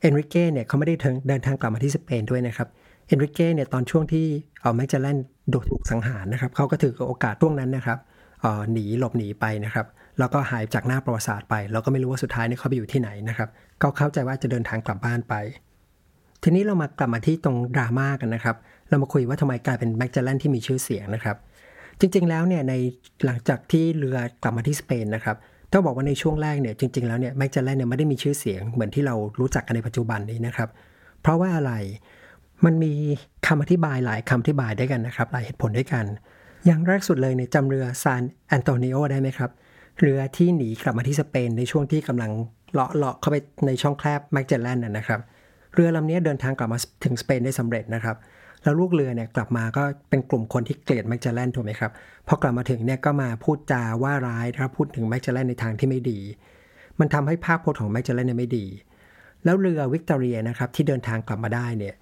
[0.00, 0.94] เอนริเก้เนี่ยเขาไม่ได้
[1.28, 2.68] เดินทางกลับมาที่สเปนด้วยนะครับ
[3.08, 4.26] เอนริเก้เนี่ยตอนช่วงที่
[4.62, 5.16] เอาแมกเจลแลน
[5.50, 7.98] โดนถูกสังหารนะครับเขาก็ถือโอกาสช่วงนั้นนะครับ
[8.44, 9.86] อ๋อหนีหลบหนีไปนะครับ
[10.18, 13.48] แล้วก็หายจากหน้าประวัติศาสตร์ไปเราก็ไม่รู้ว่าสุดท้ายเนี่ยเขาไปอยู่ที่ไหนนะครับ
[13.82, 15.34] ก็เข้าใจว่าจะเดินทางกลับบ้านไป
[16.46, 18.56] ทีนี้เรามากลับมาที่ตรงดราม่ากันนะครับ
[18.88, 21.36] เรามาคุยว่าทำไมกลายเป็นแมกจลแลนที่มีชื่อเสียงนะครับ
[22.00, 22.74] จริง ๆ แล้วเนี่ยใน
[23.24, 25.36] หลังจากที่เรือกลับมาที่สเปนนะครับ
[25.72, 30.68] ต้องบอกว่าในช่วงแรกเนี่ยจริง ๆ แล้วเนี่ยแมกจลแลนเนี่ยไม่ได้มีชื่อเสียงเหมือนที่เรารู้จักกันในปัจจุบันนี้นะครับ
[31.20, 31.72] เพราะว่าอะไร
[32.64, 32.92] มันมี
[33.46, 36.04] คำอธิบายหลายคำอธิบายด้วยกันนะครับ หลายเหตุผลด้วยกัน
[36.66, 39.50] อย่างแรกสุดเลยเนี่ยจำเรือซานแอนโตนิโอได้ไหมครับ
[40.00, 42.30] เรือที่หนีกลับมาที่สเปนในช่วงที่กำลัง
[42.72, 45.20] เลาะเลาะเข้าไปในช่องแคบแมกเจลแลนนะครับ
[45.74, 48.16] เรือลำนี้เดินทางกลับมาถึงสเปนได้สำเร็จนะครับ
[48.62, 51.90] แล้วลูกเรือเนี่ยกลับมาก็เป็นกลุ่มคนที่เกลียดแมกเจลแลนถูกไหมครับ
[52.28, 56.18] พอกลับมาถึงเนี่ยก็มาพูดจาว่าร้ายนะครับพูดถึงแมกเจลแลนในทางที่ไม่ดี
[57.00, 58.66] มันทำให้ภาพพจน์ของแมกเจลแลนเนี่ยไม่ดี
[59.44, 61.94] แล้วเรือวิกตอเรียนะครับที่เดินทางกลับมาได้เนี่ย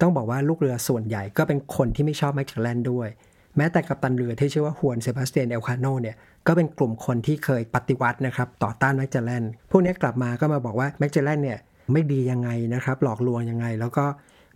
[0.00, 3.08] ต้องบอกว่าลูกเรือส่วนใหญ่ก็เป็นคนที่ไม่ชอบแมกเจลแลนด้วย
[3.56, 6.16] แม้แต่กัปตันเรือที่ชื่อว่าฮวนเซบาสเตียนเอลคาโนเนี่ย
[6.46, 11.58] ก็เป็นกลุ่มคนที่เคยปฏิวัตินะครับต่อต้านแมกเจลแลนพวกนี้กลับมาก็มาบอกว่าแมกเจลแลนเนี่ย
[11.92, 14.04] ไม่ดียังไงนะครับ หลอกลวงยังไง แล้วก็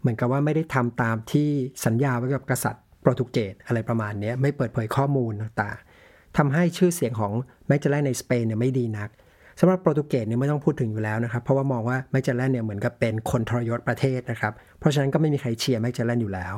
[0.01, 1.49] เหมือนกับว่าไม่ได้ทำตามที่
[1.85, 7.33] สัญญาไว้กับกษัตริย์โปรตุเกสอะไรประมาณนี้ไม่เปิดเผยข้อมูลต่างๆทำให้ชื่อเสียงของ
[7.69, 9.09] แมกเจลแลนในสเปนเนี่ยไม่ดีนัก
[9.61, 16.55] สำหรับโปรตุเกสเนี่ยไม่ต้องพูดถึงอยู่แล้วนะครับ เพราะว่ามองว่าแมกเจลแลนเนี่ยเหมือนกับเป็นคนทรยศประเทศนะครับ เพราะฉะนั้นก็ไม่มีใครเชียร์แมกเจลแลนอยู่แล้ว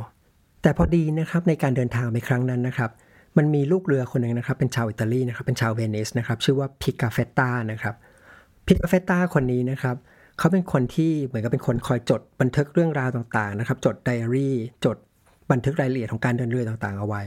[0.62, 2.90] แต่พอดีนะครับในการเดินทางในครั้งนั้นนะครับ
[3.36, 7.94] มันมีลูกเรือคนหนึ่งนะครับเป็นชาวอิตาลีนะครับเป็นชาวเวนิสนะครับชื่อว่าพิกาเฟตตานะครับ
[8.66, 9.96] พิกาเฟตตาคนนี้นะครับ
[10.38, 14.96] เขาเป็นคนที่เหมือนกับเป็นคนคอยจดบันทึกเรื่องราวต่างๆนะครับ จดไดอารี่ จด
[15.50, 17.22] บันทึกรายละเอียดของการเดินเรือต่างๆ เอาไว้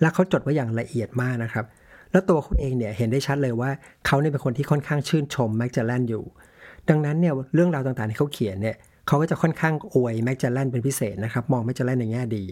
[0.00, 1.64] แล้วเขาจดไว้อย่างละเอียดมากนะครับ
[2.12, 3.70] แล้วตัวเขาเองเนี่ยเห็นได้ชัดเลยว่า
[4.06, 6.24] เขาเนี่ยเป็นคนที่ค่อนข้างชื่นชมแม็กเจลแลนอยู่
[6.88, 12.44] ดังนั้นเนี่ยเรื่องราวต่างๆที่เขาเขียนเนี่ยเขาก็จะค่อนข้างอวยแม็กเจลแลนเป็นพิเศษนะครับ มองแม็กเจลแลนในแง่ดี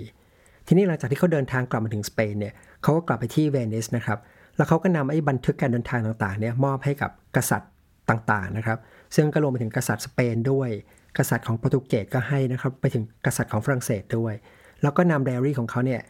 [0.66, 4.18] ทีนี้หลังจากที่เขาเดินทางกลับมาถึงสเปนเนี่ยเขาก็กลับไปที่เวนิสนะครับ
[4.56, 7.70] แล้วเขาก็นำไอ้บันทึกการเดินทางต่างๆเนี่ยมอบให้กับกษัตริย์
[8.10, 8.78] ต่างๆนะครับ
[9.14, 10.70] ซึ่งก็รวมไปถึงกษัตริย์สเปนด้วย
[11.18, 14.34] กษัตริย์ของโปรตุเกสก็ให้นะครับ ไปถึงกษัตริย์ของฝรั่งเศสด้วย
[14.82, 16.00] แล้วก็นำไดอารี่ของเขาเนี่ย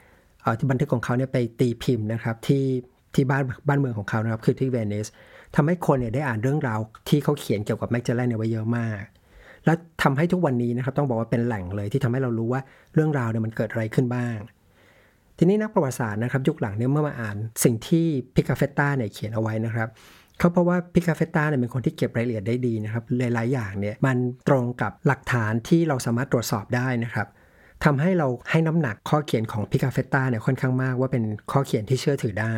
[0.59, 2.65] ที่บันทึกของเขาเนี่ยไปตีพิมพ์นะครับที่
[3.15, 5.07] ที่บ้านบ้านเมืองของเขานะครับ คือที่เวนิส
[5.57, 9.03] ทำให้คนเนี่ยได้อ่านเรื่องราวที่เขาเขียนเกี่ยวกับแมกเจลแลนเนี่ยไว้เยอะมาก
[9.65, 12.61] แล้วทำให้ทุกวันนี้นะครับต้องบอกว่าเป็นแหล่งเลยที่ทำให้เรารู้ว่า
[12.95, 14.37] เรื่องราวเนี่ยมันเกิดอะไรขึ้นบ้าง
[15.38, 19.88] ทีนี้นักประวัติศาสตร์นะครับยุคหลังเนี่ยเมื่อมาอ่านสิ่งที่พิกาเฟตตาเนี่ยเขียนเอาไว้นะครับ
[20.42, 24.16] เขาเพราะว่าพิกาเฟตตาเนี่ยเป็นคนที่เก็บรายละเอียดได้ดีนะครับหลายๆอย่างเนี่ยมัน
[24.48, 27.26] ตรงกับหลักฐานที่เราสามารถตรวจสอบได้นะครับ
[27.85, 32.57] ทำให้เราให้น้ำหนักข้อเขียนของพิกาเฟตตาเนี่ยค่อนข้างมากว่าเป็นข้อเขียนที่เชื่อถือได้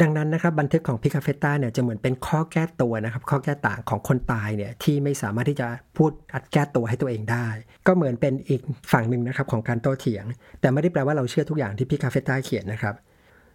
[0.00, 7.48] ดังนั้นนะครับบันทึกของพิคาเฟต้าเนี่ยจะเหมือนเป็นข้อแก้ตัวนะครับข้อแก้ต่างของคนตายเนี่ยที่ไม่สามารถที่จะพูดอัดแก้ตัวให้ตัวเองได้
[7.86, 8.60] ก็เหมือนเป็นอีก
[8.92, 10.24] ฝั่งหนึ่งนะครับของการโต้เถียง
[10.60, 12.94] แต่ไม่ได้แปลว่าเราเชื่อทุกอย่างที่พิคาเฟต้าเขียนนะครับ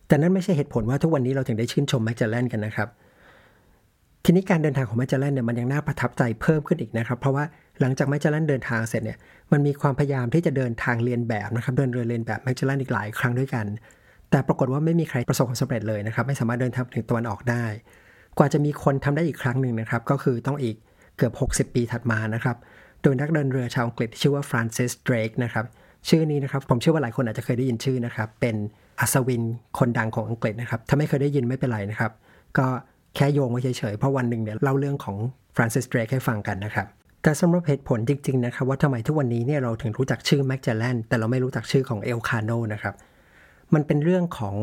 [0.08, 2.90] แต่นั่นไม่ใช่เหตุผลว่าทุกวันนี้เราถึงได้ชื่นชมแมกเจลแลนกันนะครับ
[4.30, 7.44] ทีนี้การเดินทางของแมกเจลแลนเนี่ยมันยังน่าประทับใจเพิ่มขึ้นอีกนะครับ เพราะว่า
[7.82, 9.18] หลังจากแมกเจลแลนเดินทางเสร็จเนี่ย
[9.52, 13.66] มันมีความพยายามที่จะเดินทางเลียนแบบนะครับเดินเรือเลียนแบบแมกเจลแลนอีกหลายครั้งด้วยกัน
[14.32, 17.66] แต่ปรากฏว่าไม่มีใครประสบความสำเร็จเลยนะครับไม่สามารถเดินทางถึงตะวันออกได้
[18.38, 20.76] กว่าจะมีคนทำได้อีกครั้งหนึ่งนะครับก็คือต้องอีก
[21.18, 21.30] เกือ
[21.66, 22.58] บ 60 ปีถัดมานะครับ
[23.02, 25.66] โดยนักเดินเรือชาวอังกฤษชื่อว่าฟรานซิสเดรกนะครับ
[26.10, 28.56] ชื่อนี้นะครับผมเชื่อว่าหลายคนอาจจะเคยได้ยินชื่อนะครับเป็น
[29.00, 29.44] อัศวิน
[29.80, 32.12] คนดังของอังกฤษนะครับถ้าไม่เคยได้ยินไม่เป็นไรนะครับ
[32.58, 32.68] ก็
[33.18, 35.18] แค่โยงไว้เฉยๆ เพราะวันหนึ่งเนี่ยเล่าเรื่องของ
[35.56, 36.88] ฟรานซิสเดรกให้ฟังกันนะครับ
[37.24, 42.96] แต่สำหรับเหตุผลจริง ๆ นะครับ ว่าทำไมทุกวันนี้เนี่ยเราถึงรู้จักชื่อแมกเจลแลนแต่เราไม่รู้จักชื่อของเอลคาโนนะครับ
[43.74, 44.56] มันเป็นเรื่องของ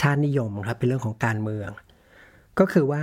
[0.00, 1.70] ชาตินิยมครับเป็นเรื่องของการเมือง
[2.58, 3.02] ก็คือว่า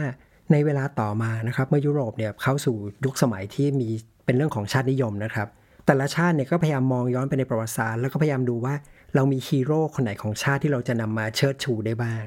[0.51, 3.89] ในเวลาต่อมานะครับ เมื่อยุโรปเนี่ยเข้าสู่ยุคสมัยที่มี
[4.25, 5.47] เป็นเรื่องของชาตินิยมนะครับ
[5.85, 8.73] แต่ละชาติเนี่ยก็พยายามมองย้อนไปในประวัติศาสตร์แล้วก็พยายามดูว่า
[9.15, 12.23] เรามีฮีโร่คนไหนของชาติที่เราจะนำมาเชิดชูได้บ้าง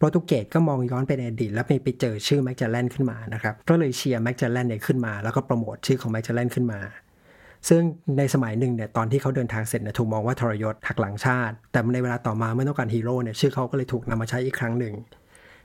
[0.00, 6.80] โปรตุเกสก็มองย้อนไปในอดีตแล้วไปเจอชื่อแม็กจาแลนขึ้นมานะครับก็เลยเชียร์แม็กจาแลนเนี่ยขึ้นมา แล้วก็โปรโมทชื่อของแม็กจาแลนขึ้นมา
[7.68, 7.82] ซึ่ง
[8.18, 14.94] ในสมัยหนึ่งเนี่ยตอนที่เขาเดินทางเสร็จเนี่ยถูกมองว่าทรยศหักหลังชาติ แต่ในเวลาต่อมาเมื่อต้องการฮีโร่เนี่ยชื่อเขาก็เลยถูกนำมาใช้อีกครั้งหนึ่ง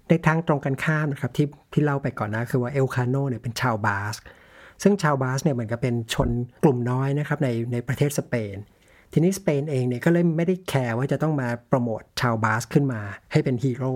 [0.07, 4.15] ในทางตรงกันข้ามนะครับที่ที่เล่าไปก่อนนะคือว่าเอลคาโนเนี่ยเป็นชาวบาสก์
[4.83, 6.29] ซึ่งชาวบาสก์เนี่ยเหมือนกับเป็นชน
[6.63, 8.55] กลุ่มน้อยนะครับในในประเทศสเปน
[9.17, 13.01] ทีนี้สเปนเองเนี่ยก็เลยไม่ได้แคร์ว่าจะต้องมาโปรโมทชาวบาสก์ขึ้นมา
[13.31, 13.93] ให้เป็นฮีโร่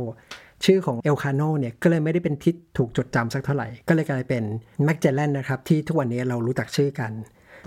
[0.66, 4.44] ชื่อของเอลคาโนเนี่ยก็เลยไม่ได้เป็นที่ถูกจดจำสักเท่าไหร่ ก็เลยกลายเป็น
[4.84, 7.12] แม็กเจลแลนนะครับที่ทุกวันนี้เรารู้จักชื่อกัน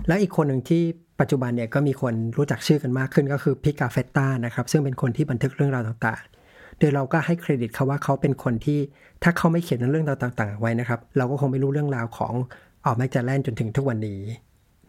[0.06, 0.82] แล้วอีกคนหนึ่งที่
[1.20, 8.78] ปัจจุบันเนี่ยก็มีคนรู้จักชื่อกันมากขึ้นก็คือพิกาเฟตตานะครับซึ่งเป็นคนที่บันทึกเรื่องราวต่างๆ โดยเราก็ให้เครดิตเขาว่าเขาเป็นคนที่
[9.22, 12.34] ถ้าเขาไม่เขียนเรื่องราวต่างๆ ไว้นะครับ เราก็คงไม่รู้เรื่องราวของ
[12.84, 14.20] ออกแมกเจลแลนจนถึงทุกวันนี้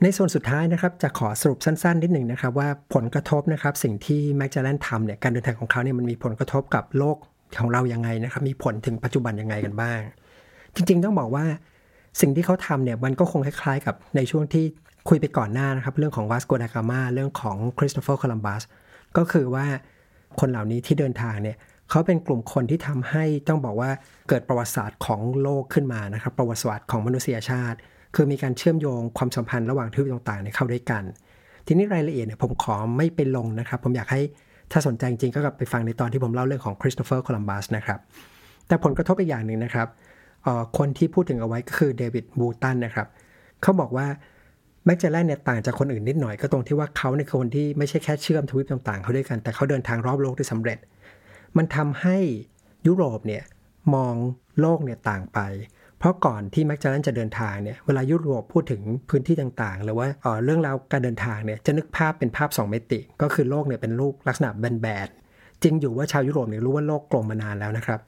[0.03, 7.17] ในส่วนสุดท้ายนะครับจะขอสรุปสั้นๆนิดหนึ่งนะครับว่าผลกระทบนะครับสิ่งที่แมกจลแลนทำเนี่ยการเดินทางของเขาเนี่ยมันมีผลกระทบกับโลก
[7.59, 9.99] ของเรายังไงนะครับมีผลถึงปัจจุบันยังไงกันบ้าง
[10.75, 11.45] จริงๆต้องบอกว่า
[12.21, 14.65] สิ่งที่เขาทำเนี่ยมันก็คงคล้ายๆ กับในช่วงที่
[15.09, 18.63] คุยไปก่อนหน้านะครับเรื่องของวาสโกดากามาเรื่องของคริสโตเฟอร์โคลัมบัส
[19.17, 19.65] ก็คือว่า
[20.39, 21.57] คนเหล่านี้ที่เดินทางเนี่ย
[21.89, 23.89] เขาเป็นกลุ่มคนที่ทำให้ต้องบอกว่า
[24.29, 27.77] เกิดประวัติศาสตร์ของโลกขึ้นมานะครับประวัติศาสตร์ของมนุษยชาติ
[28.15, 31.03] คือมีการเชื่อมโยงความสัมพันธ์ระหว่างทวีปต่างๆเข้าด้วยกัน
[31.67, 34.21] ทีนี้รายละเอียดเนี่ยผมขอไม่ไปลงนะครับ ผมอยากให้
[34.71, 37.99] ถ้าสนใจจริงๆก็กลับไปฟังในตอนที่ผมเล่าเรื่องของคริสโตเฟอร์โคลัมบัสนะครับ
[38.67, 39.87] แต่ผลกระทบอีกอย่างหนึ่งนะครับ
[40.77, 43.07] คนที่พูดถึงเอาไว้ก็คือเดวิดบูตันนะครับ
[43.61, 44.07] เขาบอกว่า
[44.85, 50.77] แมกเจลนเนี่ยต่างจากคนอื่นนิดหน่อยก็ตรงที่ว่าเขาในคนที่ไม่ใช่แค่เชื่อมทวีปต่างๆเขาด้วยกัน แต่เขาเดินทางรอบโลกได้สำเร็จ
[51.57, 52.17] มันทำให้
[52.87, 53.43] ยุโรปเนี่ย
[53.95, 54.15] มอง
[54.59, 55.39] โลกเนี่ยต่างไป
[56.03, 60.07] เพราะก่อนที่แม็กจารันจะเดินทางเนี่ยเวลายุโรปพูดถึงพื้นที่ต่างๆ หรือว่า
[60.43, 67.99] เรื่องราวการเดินทางเนี่ยจะนึกภาพเป็นภาพ 2 มิติ ก็คือโลกเนี่ยเป็นรูปลักษณะแบนๆจริงอยู่ว่าชาวยุโรปเนี่ยรู้ว่าโลกกลมมานานแล้วนะครับ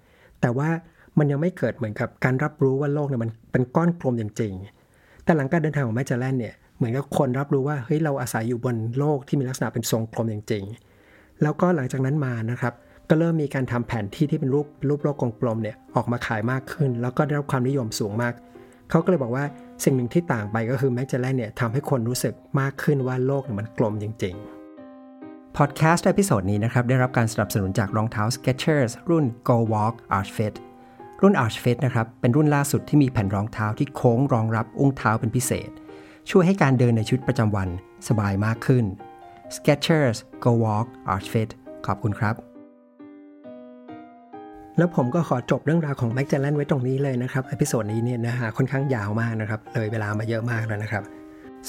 [0.42, 0.70] แต่ว่า
[1.18, 12.74] มันยังไม่เกิดเหมือนกับการรับรู้ว่าโลกเนี่ยมันเป็นก้อนกลมจริงๆ แต่หลังการเดินทางของแมกจารันเนี่ยเหมือนกับคนรับรู้ว่าเฮ้ยเราอาศัยอยู่บนโลกที่มีลักษณะเป็นทรงกลมจริงๆ แล้วก็หลังจากนั้นมานะครับ
[13.10, 18.34] ก็เริ่มมีการทำแผนที่ที่เป็นรูปรูปโลกกลมๆเนี่ยออกมาขายมากขึ้น แล้วก็ได้รับความนิยมสูงมาก
[18.90, 19.46] เขาก็เลยบอกว่า
[19.84, 30.54] สิ่งหนึ่งที่ต่างไปก็คือแมกเจลแลนเนี่ยทำให้คนรู้สึกมากขึ้นว่าโลกเนี่ยมันกลมจริงๆพอดแคสต์ใน episode นี้นะครับได้รับการสนับสนุนจากรองเท้า Skechers รุ่น Go Walk Arch Fit
[31.22, 35.70] รุ่น Arch Fit นะครับเป็นรุ่นล่าสุดที่มีแผ่นรองเท้าที่โค้งรองรับอุ้งเท้าเป็นพิเศษ
[36.30, 37.70] ช่วยให้การเดินในชีวิตประจำวัน
[38.08, 38.86] สบายมากขึ้น
[39.56, 41.50] Skechers Go Walk Arch Fit
[41.86, 42.55] ขอบคุณครับ
[44.78, 51.04] แล้วผมก็ขอจบเรื่องราวของแม็กเจลแลนไว้ตรงนี้เลยนะครับ episode นี้เนี่ยนะฮะค่อนข้างยาวมากนะครับเลยเวลามาเยอะมากแล้วนะครับ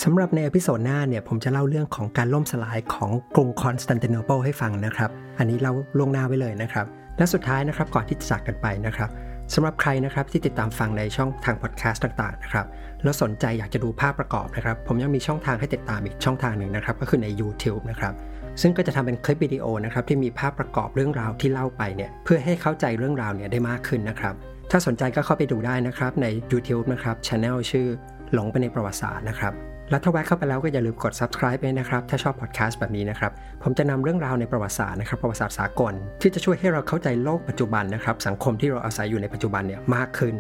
[0.03, 6.87] สำหรับใน episode หน้าเนี่ยผมจะเล่าเรื่องของการล่มสลายของกรุงคอนสแตนติโนเปิลให้ฟังนะครับ อันนี้เล่าล่วงหน้าไว้เลยนะครับ
[7.19, 9.11] และสุดท้ายนะครับก่อนที่จะจากกันไปนะครับ
[9.55, 12.67] สำหรับใครนะครับที่ติดตามฟังในช่องทางพอดแคสต์ต่างๆนะครับ
[13.03, 18.15] แล้วสนใจอยากจะดูภาพประกอบนะครับ ผมยังมีช่องทางให้ติดตามอีกช่องทางหนึ่งนะครับ ก็คือใน YouTube นะครับ
[18.61, 24.35] ซึ่งก็จะทำเป็นคลิปวิดีโอนะครับที่มีภาพประกอบเรื่องราวที่เล่าไปเนี่ยเพื่อให้เข้าใจเรื่องราวเนี่ยได้มากขึ้นนะครับ
[24.71, 27.87] ถ้าสนใจก็เข้าไปดูได้นะครับใน YouTube นะครับช anel ชื่อ
[28.33, 29.53] หลงไปในประวัติศาสตร์นะครับ
[29.91, 33.33] แล้วถ้าแวะเข้าไปแล้วก็อย่าลืมกด subscribe ไปนะครับ ถ้าชอบพอดแคสต์แบบนี้นะครับ
[33.63, 35.93] ผมจะนำเรื่องราวในประวัติศาสตร์นะครับประวัติศาสตร์สากล
[36.23, 40.35] ที่จะช่วยให้เราเข้าใจโลกปัจจุบันนะครับ สังคมที่เราอาศัยอยู่ในปัจจุบันเนี่ยมากขึ้น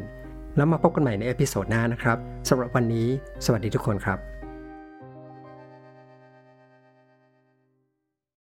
[0.56, 3.06] แล้วมาพบกันใหม่ใน episode หน้านะครับสำหรับวันนี้
[3.44, 4.35] สวัสดีทุกคนครับ